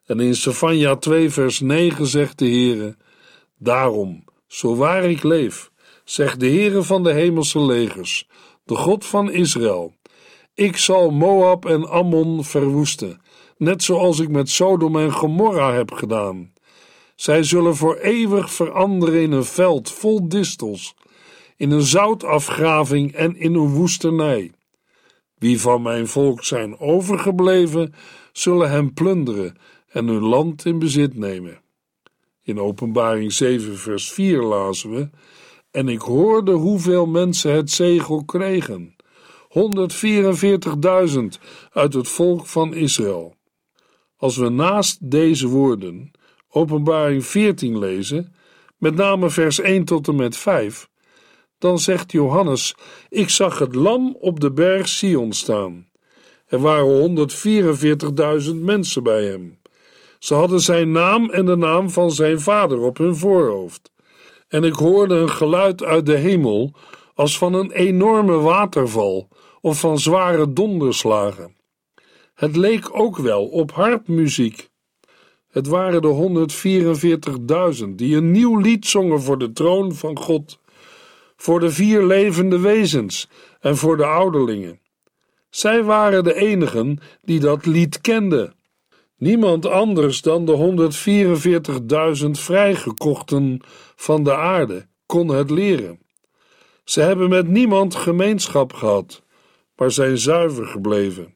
En 0.07 0.21
in 0.21 0.35
Sefania 0.35 0.97
2 0.97 1.31
vers 1.31 1.61
9 1.61 2.07
zegt 2.07 2.38
de 2.38 2.49
Heere, 2.49 2.97
Daarom, 3.59 4.25
zo 4.47 4.77
waar 4.77 5.05
ik 5.05 5.23
leef, 5.23 5.71
zegt 6.05 6.41
de 6.41 6.47
Heere 6.47 6.83
van 6.83 7.03
de 7.03 7.12
hemelse 7.12 7.61
legers, 7.61 8.29
de 8.64 8.75
God 8.75 9.07
van 9.07 9.31
Israël, 9.31 9.95
ik 10.59 10.77
zal 10.77 11.11
Moab 11.11 11.64
en 11.64 11.88
Ammon 11.88 12.44
verwoesten, 12.44 13.21
net 13.57 13.83
zoals 13.83 14.18
ik 14.18 14.29
met 14.29 14.51
Sodom 14.51 14.97
en 14.97 15.12
Gomorra 15.12 15.73
heb 15.73 15.92
gedaan. 15.92 16.53
Zij 17.14 17.42
zullen 17.42 17.77
voor 17.77 17.97
eeuwig 17.97 18.53
veranderen 18.53 19.21
in 19.21 19.33
een 19.33 19.44
veld 19.44 19.92
vol 19.92 20.29
distels, 20.29 20.94
in 21.57 21.71
een 21.71 21.83
zoutafgraving 21.83 23.12
en 23.12 23.37
in 23.37 23.55
een 23.55 23.68
woestenij. 23.68 24.53
Wie 25.35 25.61
van 25.61 25.83
mijn 25.83 26.09
volk 26.09 26.44
zijn 26.44 26.79
overgebleven, 26.79 27.94
zullen 28.33 28.71
hem 28.71 28.94
plunderen 28.94 29.57
en 29.88 30.07
hun 30.07 30.25
land 30.25 30.64
in 30.64 30.79
bezit 30.79 31.16
nemen. 31.16 31.61
In 32.42 32.61
Openbaring 32.61 33.33
7, 33.33 33.79
vers 33.79 34.12
4 34.12 34.42
lazen 34.42 34.90
we: 34.90 35.11
En 35.71 35.88
ik 35.88 36.01
hoorde 36.01 36.53
hoeveel 36.53 37.07
mensen 37.07 37.53
het 37.53 37.71
zegel 37.71 38.25
kregen: 38.25 38.97
144.000 39.48 39.58
uit 41.72 41.94
het 41.94 42.08
volk 42.08 42.46
van 42.46 42.74
Israël. 42.74 43.34
Als 44.16 44.37
we 44.37 44.48
naast 44.48 45.11
deze 45.11 45.48
woorden 45.48 46.11
Openbaring 46.50 47.24
14 47.24 47.78
lezen, 47.78 48.34
met 48.76 48.94
name 48.94 49.30
vers 49.30 49.61
1 49.61 49.84
tot 49.84 50.08
en 50.08 50.16
met 50.16 50.37
5, 50.37 50.88
dan 51.58 51.78
zegt 51.78 52.12
Johannes: 52.12 52.74
Ik 53.08 53.28
zag 53.28 53.58
het 53.58 53.74
lam 53.74 54.16
op 54.20 54.40
de 54.40 54.52
berg 54.52 54.88
Sion 54.88 55.32
staan. 55.32 55.88
Er 56.46 56.58
waren 56.58 57.28
144.000 58.50 58.54
mensen 58.54 59.02
bij 59.02 59.24
hem. 59.24 59.61
Ze 60.18 60.34
hadden 60.34 60.61
zijn 60.61 60.92
naam 60.92 61.30
en 61.30 61.46
de 61.46 61.56
naam 61.56 61.90
van 61.90 62.11
zijn 62.11 62.40
vader 62.40 62.78
op 62.78 62.98
hun 62.98 63.16
voorhoofd. 63.16 63.92
En 64.48 64.64
ik 64.64 64.74
hoorde 64.74 65.14
een 65.14 65.30
geluid 65.30 65.82
uit 65.82 66.06
de 66.06 66.16
hemel 66.16 66.74
als 67.14 67.38
van 67.38 67.54
een 67.54 67.72
enorme 67.72 68.37
waterval 68.37 69.28
of 69.61 69.81
van 69.81 69.99
zware 69.99 70.53
donderslagen. 70.53 71.57
Het 72.35 72.57
leek 72.57 72.99
ook 72.99 73.16
wel 73.16 73.47
op 73.47 73.73
harpmuziek. 73.73 74.68
Het 75.51 75.66
waren 75.66 76.03
de 76.03 76.47
144.000 77.83 77.88
die 77.94 78.16
een 78.16 78.31
nieuw 78.31 78.57
lied 78.59 78.87
zongen 78.87 79.23
voor 79.23 79.38
de 79.38 79.53
troon 79.53 79.94
van 79.94 80.18
God, 80.18 80.59
voor 81.37 81.61
de 81.61 81.71
vier 81.71 82.03
levende 82.03 82.59
wezens 82.59 83.29
en 83.61 83.77
voor 83.77 83.97
de 83.97 84.05
ouderlingen. 84.05 84.81
Zij 85.51 85.83
waren 85.83 86.25
de 86.25 86.35
enigen 86.35 86.99
die 87.23 87.40
dat 87.40 87.66
lied 87.66 88.01
kenden. 88.01 88.55
Niemand 89.16 89.66
anders 89.66 90.23
dan 90.23 90.44
de 90.44 90.90
144.000 92.25 92.31
vrijgekochten 92.31 93.61
van 93.97 94.25
de 94.25 94.35
aarde 94.35 94.87
kon 95.07 95.29
het 95.29 95.51
leren. 95.51 96.01
Ze 96.85 97.01
hebben 97.01 97.29
met 97.29 97.49
niemand 97.49 97.94
gemeenschap 97.94 98.73
gehad, 98.73 99.23
maar 99.79 99.91
zijn 99.91 100.19
zuiver 100.19 100.67
gebleven. 100.67 101.35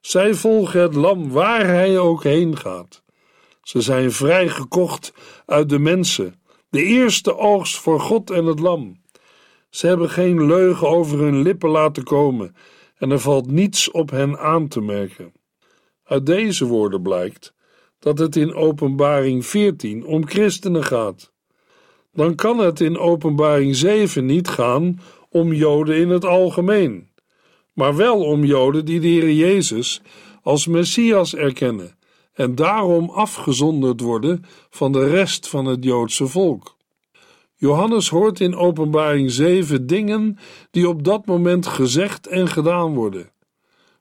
Zij 0.00 0.34
volgen 0.34 0.80
het 0.80 0.94
lam 0.94 1.30
waar 1.30 1.66
hij 1.66 1.98
ook 1.98 2.22
heen 2.22 2.56
gaat. 2.56 3.02
Ze 3.62 3.80
zijn 3.80 4.12
vrijgekocht 4.12 5.12
uit 5.46 5.68
de 5.68 5.78
mensen, 5.78 6.40
de 6.70 6.82
eerste 6.82 7.36
oogst 7.36 7.76
voor 7.78 8.00
God 8.00 8.30
en 8.30 8.44
het 8.44 8.58
lam. 8.58 9.00
Ze 9.70 9.86
hebben 9.86 10.10
geen 10.10 10.46
leugen 10.46 10.88
over 10.88 11.18
hun 11.18 11.42
lippen 11.42 11.70
laten 11.70 12.04
komen 12.04 12.54
en 12.96 13.10
er 13.10 13.20
valt 13.20 13.50
niets 13.50 13.90
op 13.90 14.10
hen 14.10 14.38
aan 14.38 14.68
te 14.68 14.80
merken. 14.80 15.32
Uit 16.04 16.26
deze 16.26 16.64
woorden 16.64 17.02
blijkt 17.02 17.54
dat 17.98 18.18
het 18.18 18.36
in 18.36 18.54
Openbaring 18.54 19.46
14 19.46 20.04
om 20.04 20.28
christenen 20.28 20.84
gaat. 20.84 21.32
Dan 22.12 22.34
kan 22.34 22.58
het 22.58 22.80
in 22.80 22.98
Openbaring 22.98 23.76
7 23.76 24.26
niet 24.26 24.48
gaan 24.48 25.00
om 25.28 25.52
Joden 25.52 25.96
in 25.96 26.08
het 26.08 26.24
algemeen, 26.24 27.09
maar 27.72 27.96
wel 27.96 28.20
om 28.24 28.44
Joden 28.44 28.84
die 28.84 29.00
de 29.00 29.08
Heer 29.08 29.32
Jezus 29.32 30.02
als 30.42 30.66
Messias 30.66 31.34
erkennen 31.34 31.96
en 32.32 32.54
daarom 32.54 33.10
afgezonderd 33.10 34.00
worden 34.00 34.44
van 34.70 34.92
de 34.92 35.08
rest 35.08 35.48
van 35.48 35.64
het 35.64 35.84
Joodse 35.84 36.26
volk. 36.26 36.76
Johannes 37.56 38.08
hoort 38.08 38.40
in 38.40 38.56
Openbaring 38.56 39.30
7 39.30 39.86
dingen 39.86 40.38
die 40.70 40.88
op 40.88 41.04
dat 41.04 41.26
moment 41.26 41.66
gezegd 41.66 42.26
en 42.26 42.48
gedaan 42.48 42.94
worden 42.94 43.30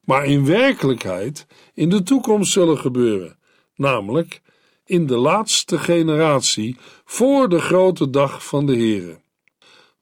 maar 0.10 0.26
in 0.26 0.46
werkelijkheid 0.46 1.48
in 1.74 1.90
de 1.90 2.04
toekomst 2.04 2.52
zullen 2.52 2.78
gebeuren, 2.78 3.38
namelijk 3.76 4.42
in 4.86 5.08
de 5.08 5.18
laatste 5.18 5.78
generatie 5.80 6.78
voor 7.06 7.50
de 7.50 7.60
grote 7.60 8.10
dag 8.10 8.46
van 8.46 8.66
de 8.66 8.78
Here. 8.78 9.20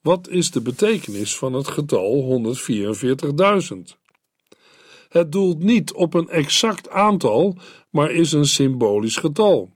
Wat 0.08 0.30
is 0.30 0.52
de 0.52 0.62
betekenis 0.62 1.38
van 1.38 1.54
het 1.54 1.68
getal 1.68 2.42
144.000? 3.76 3.78
Het 5.10 5.32
doelt 5.32 5.64
niet 5.64 5.94
op 5.94 6.14
een 6.14 6.30
exact 6.30 6.90
aantal, 6.90 7.58
maar 7.90 8.12
is 8.12 8.32
een 8.32 8.46
symbolisch 8.46 9.16
getal. 9.16 9.70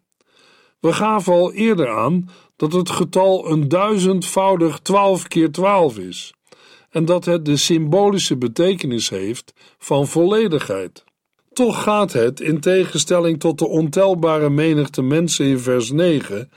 We 0.79 0.93
gaven 0.93 1.33
al 1.33 1.53
eerder 1.53 1.89
aan 1.89 2.29
dat 2.55 2.73
het 2.73 2.89
getal 2.89 3.51
een 3.51 3.67
duizendvoudig 3.67 4.79
12 4.79 5.27
keer 5.27 5.51
12 5.51 5.97
is 5.97 6.33
en 6.89 7.05
dat 7.05 7.25
het 7.25 7.45
de 7.45 7.57
symbolische 7.57 8.37
betekenis 8.37 9.09
heeft 9.09 9.53
van 9.77 10.07
volledigheid. 10.07 11.03
Toch 11.53 11.83
gaat 11.83 12.13
het, 12.13 12.39
in 12.39 12.59
tegenstelling 12.59 13.39
tot 13.39 13.59
de 13.59 13.67
ontelbare 13.67 14.49
menigte 14.49 15.01
mensen 15.01 15.45
in 15.45 15.59
vers 15.59 15.91
9, 15.91 16.51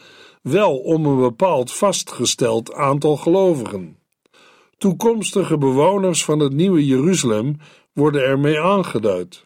wel 0.44 0.76
om 0.76 1.06
een 1.06 1.20
bepaald 1.20 1.72
vastgesteld 1.72 2.74
aantal 2.74 3.16
gelovigen. 3.16 3.98
Toekomstige 4.78 5.58
bewoners 5.58 6.24
van 6.24 6.38
het 6.38 6.52
nieuwe 6.52 6.86
Jeruzalem 6.86 7.56
worden 7.92 8.22
ermee 8.22 8.60
aangeduid. 8.60 9.44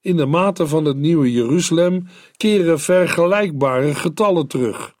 In 0.00 0.16
de 0.16 0.26
mate 0.26 0.66
van 0.66 0.84
het 0.84 0.96
nieuwe 0.96 1.32
Jeruzalem 1.32 2.06
keren 2.36 2.80
vergelijkbare 2.80 3.94
getallen 3.94 4.46
terug. 4.46 4.94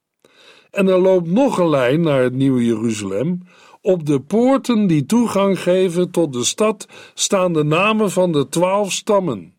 En 0.70 0.88
er 0.88 0.98
loopt 0.98 1.30
nog 1.30 1.58
een 1.58 1.68
lijn 1.68 2.00
naar 2.00 2.22
het 2.22 2.34
nieuwe 2.34 2.64
Jeruzalem. 2.64 3.42
Op 3.82 4.06
de 4.06 4.20
poorten 4.20 4.86
die 4.86 5.06
toegang 5.06 5.60
geven 5.60 6.10
tot 6.10 6.32
de 6.32 6.44
stad 6.44 6.86
staan 7.14 7.52
de 7.52 7.64
namen 7.64 8.10
van 8.10 8.32
de 8.32 8.48
twaalf 8.48 8.92
stammen. 8.92 9.54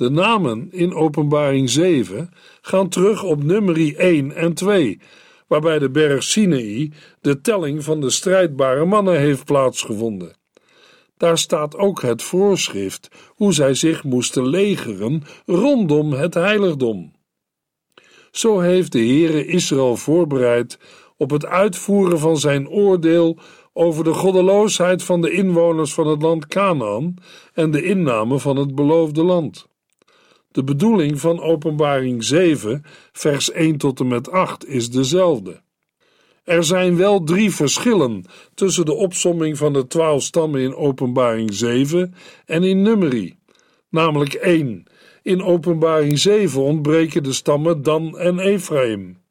De 0.00 0.10
namen 0.10 0.68
in 0.70 0.94
Openbaring 0.94 1.70
7 1.70 2.30
gaan 2.60 2.88
terug 2.88 3.22
op 3.22 3.42
nummerie 3.42 3.96
1 3.96 4.32
en 4.32 4.54
2, 4.54 5.00
waarbij 5.46 5.78
de 5.78 5.90
berg 5.90 6.22
Sinai 6.22 6.92
de 7.20 7.40
telling 7.40 7.84
van 7.84 8.00
de 8.00 8.10
strijdbare 8.10 8.84
mannen 8.84 9.18
heeft 9.18 9.44
plaatsgevonden. 9.44 10.36
Daar 11.16 11.38
staat 11.38 11.76
ook 11.76 12.02
het 12.02 12.22
voorschrift 12.22 13.08
hoe 13.28 13.52
zij 13.52 13.74
zich 13.74 14.04
moesten 14.04 14.48
legeren 14.48 15.22
rondom 15.46 16.12
het 16.12 16.34
heiligdom. 16.34 17.12
Zo 18.30 18.60
heeft 18.60 18.92
de 18.92 18.98
Heere 18.98 19.46
Israël 19.46 19.96
voorbereid 19.96 20.78
op 21.16 21.30
het 21.30 21.46
uitvoeren 21.46 22.18
van 22.18 22.36
zijn 22.36 22.68
oordeel 22.68 23.38
over 23.72 24.04
de 24.04 24.12
goddeloosheid 24.12 25.02
van 25.02 25.20
de 25.20 25.30
inwoners 25.30 25.94
van 25.94 26.06
het 26.06 26.22
land 26.22 26.46
Canaan 26.46 27.14
en 27.54 27.70
de 27.70 27.82
inname 27.82 28.38
van 28.38 28.56
het 28.56 28.74
beloofde 28.74 29.22
land. 29.22 29.68
De 30.52 30.64
bedoeling 30.64 31.20
van 31.20 31.40
Openbaring 31.40 32.24
7, 32.24 32.84
vers 33.12 33.50
1 33.50 33.76
tot 33.76 34.00
en 34.00 34.08
met 34.08 34.30
8 34.30 34.66
is 34.66 34.90
dezelfde. 34.90 35.60
Er 36.44 36.64
zijn 36.64 36.96
wel 36.96 37.24
drie 37.24 37.50
verschillen 37.50 38.24
tussen 38.54 38.84
de 38.84 38.94
opsomming 38.94 39.58
van 39.58 39.72
de 39.72 39.86
twaalf 39.86 40.22
stammen 40.22 40.60
in 40.60 40.74
Openbaring 40.74 41.54
7 41.54 42.14
en 42.46 42.62
in 42.62 42.82
Numeri. 42.82 43.38
Namelijk 43.88 44.34
1. 44.34 44.84
In 45.22 45.42
Openbaring 45.42 46.18
7 46.18 46.62
ontbreken 46.62 47.22
de 47.22 47.32
stammen 47.32 47.82
Dan 47.82 48.18
en 48.18 48.38
Ephraim. 48.38 49.22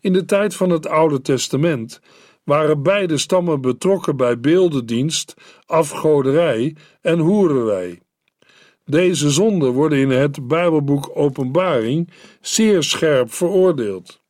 In 0.00 0.12
de 0.12 0.24
tijd 0.24 0.54
van 0.54 0.70
het 0.70 0.86
Oude 0.86 1.20
Testament 1.20 2.00
waren 2.44 2.82
beide 2.82 3.18
stammen 3.18 3.60
betrokken 3.60 4.16
bij 4.16 4.40
beeldendienst, 4.40 5.34
afgoderij 5.66 6.76
en 7.00 7.18
hoererij. 7.18 8.00
Deze 8.88 9.30
zonden 9.30 9.72
worden 9.72 9.98
in 9.98 10.10
het 10.10 10.48
Bijbelboek 10.48 11.10
Openbaring 11.14 12.10
zeer 12.40 12.82
scherp 12.82 13.32
veroordeeld. 13.32 14.20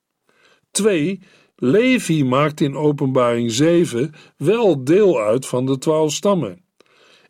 2. 0.70 1.20
Levi 1.56 2.24
maakt 2.24 2.60
in 2.60 2.76
Openbaring 2.76 3.50
7 3.50 4.12
wel 4.36 4.84
deel 4.84 5.20
uit 5.20 5.46
van 5.46 5.66
de 5.66 5.78
twaalf 5.78 6.12
stammen. 6.12 6.64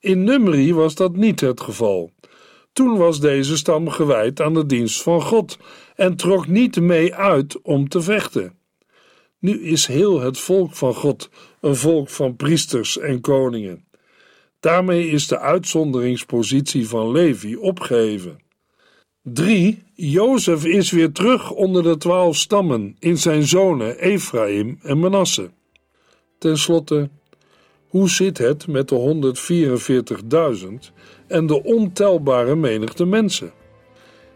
In 0.01 0.25
Numeri 0.25 0.75
was 0.75 0.95
dat 0.95 1.17
niet 1.17 1.41
het 1.41 1.61
geval. 1.61 2.13
Toen 2.73 2.97
was 2.97 3.21
deze 3.21 3.57
stam 3.57 3.89
gewijd 3.89 4.41
aan 4.41 4.55
de 4.55 4.67
dienst 4.67 5.03
van 5.03 5.23
God 5.23 5.59
en 5.95 6.17
trok 6.17 6.47
niet 6.47 6.81
mee 6.81 7.15
uit 7.15 7.63
om 7.63 7.89
te 7.89 8.01
vechten. 8.01 8.59
Nu 9.39 9.63
is 9.63 9.87
heel 9.87 10.21
het 10.21 10.39
volk 10.39 10.75
van 10.75 10.95
God 10.95 11.31
een 11.61 11.77
volk 11.77 12.09
van 12.09 12.37
priesters 12.37 12.99
en 12.99 13.21
koningen. 13.21 13.86
Daarmee 14.61 15.09
is 15.09 15.27
de 15.27 15.39
uitzonderingspositie 15.39 16.89
van 16.89 17.13
Levi 17.13 17.57
opgeheven. 17.57 18.39
3. 19.23 19.83
Jozef 19.95 20.65
is 20.65 20.91
weer 20.91 21.13
terug 21.13 21.51
onder 21.51 21.83
de 21.83 21.97
twaalf 21.97 22.37
stammen 22.37 22.97
in 22.99 23.19
zijn 23.19 23.43
zonen 23.43 23.99
Ephraim 23.99 24.79
en 24.83 24.99
Manasse. 24.99 25.51
Ten 26.39 26.59
slotte, 26.59 27.11
hoe 27.89 28.11
zit 28.11 28.39
het 28.39 28.67
met 28.67 28.89
de 28.89 29.35
144.000 30.65 30.93
en 31.27 31.47
de 31.47 31.63
ontelbare 31.63 32.57
menigte 32.57 33.05
mensen? 33.05 33.53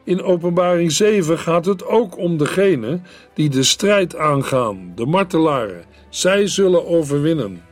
In 0.04 0.22
Openbaring 0.22 0.92
7 0.92 1.38
gaat 1.38 1.64
het 1.64 1.86
ook 1.86 2.18
om 2.18 2.36
degenen 2.36 3.02
die 3.34 3.48
de 3.48 3.62
strijd 3.62 4.16
aangaan, 4.16 4.92
de 4.94 5.06
martelaren. 5.06 5.84
Zij 6.08 6.46
zullen 6.46 6.86
overwinnen. 6.86 7.62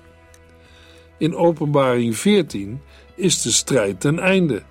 In 1.19 1.37
Openbaring 1.37 2.17
14 2.17 2.81
is 3.15 3.43
de 3.43 3.53
strijd 3.53 4.01
ten 4.01 4.19
einde. 4.19 4.63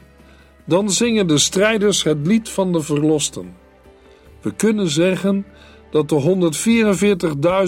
Dan 0.66 0.92
zingen 0.92 1.28
de 1.28 1.38
strijders 1.38 2.04
het 2.04 2.28
lied 2.28 2.50
van 2.50 2.72
de 2.72 2.82
verlosten. 2.82 3.56
We 4.42 4.54
kunnen 4.54 4.90
zeggen 4.90 5.46
dat 5.92 6.10
de 6.10 6.52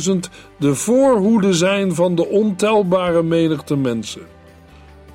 144.000 0.04 0.16
de 0.58 0.76
voorhoede 0.76 1.54
zijn 1.54 1.96
van 1.96 2.16
de 2.16 2.28
ontelbare 2.28 3.24
menigte 3.24 3.76
mensen. 3.76 4.22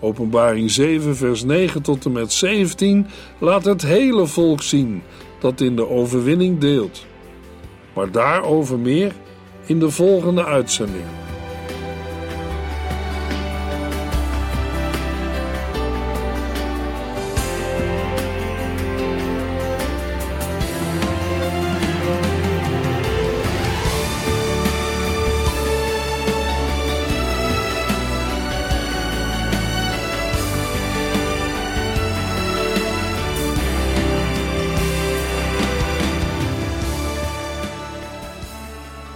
Openbaring 0.00 0.70
7, 0.70 1.16
vers 1.16 1.44
9 1.44 1.82
tot 1.82 2.04
en 2.04 2.12
met 2.12 2.32
17 2.32 3.06
laat 3.38 3.64
het 3.64 3.82
hele 3.82 4.26
volk 4.26 4.62
zien 4.62 5.02
dat 5.40 5.60
in 5.60 5.76
de 5.76 5.88
overwinning 5.88 6.58
deelt. 6.58 7.06
Maar 7.94 8.10
daarover 8.10 8.78
meer 8.78 9.12
in 9.66 9.78
de 9.78 9.90
volgende 9.90 10.44
uitzending. 10.44 11.04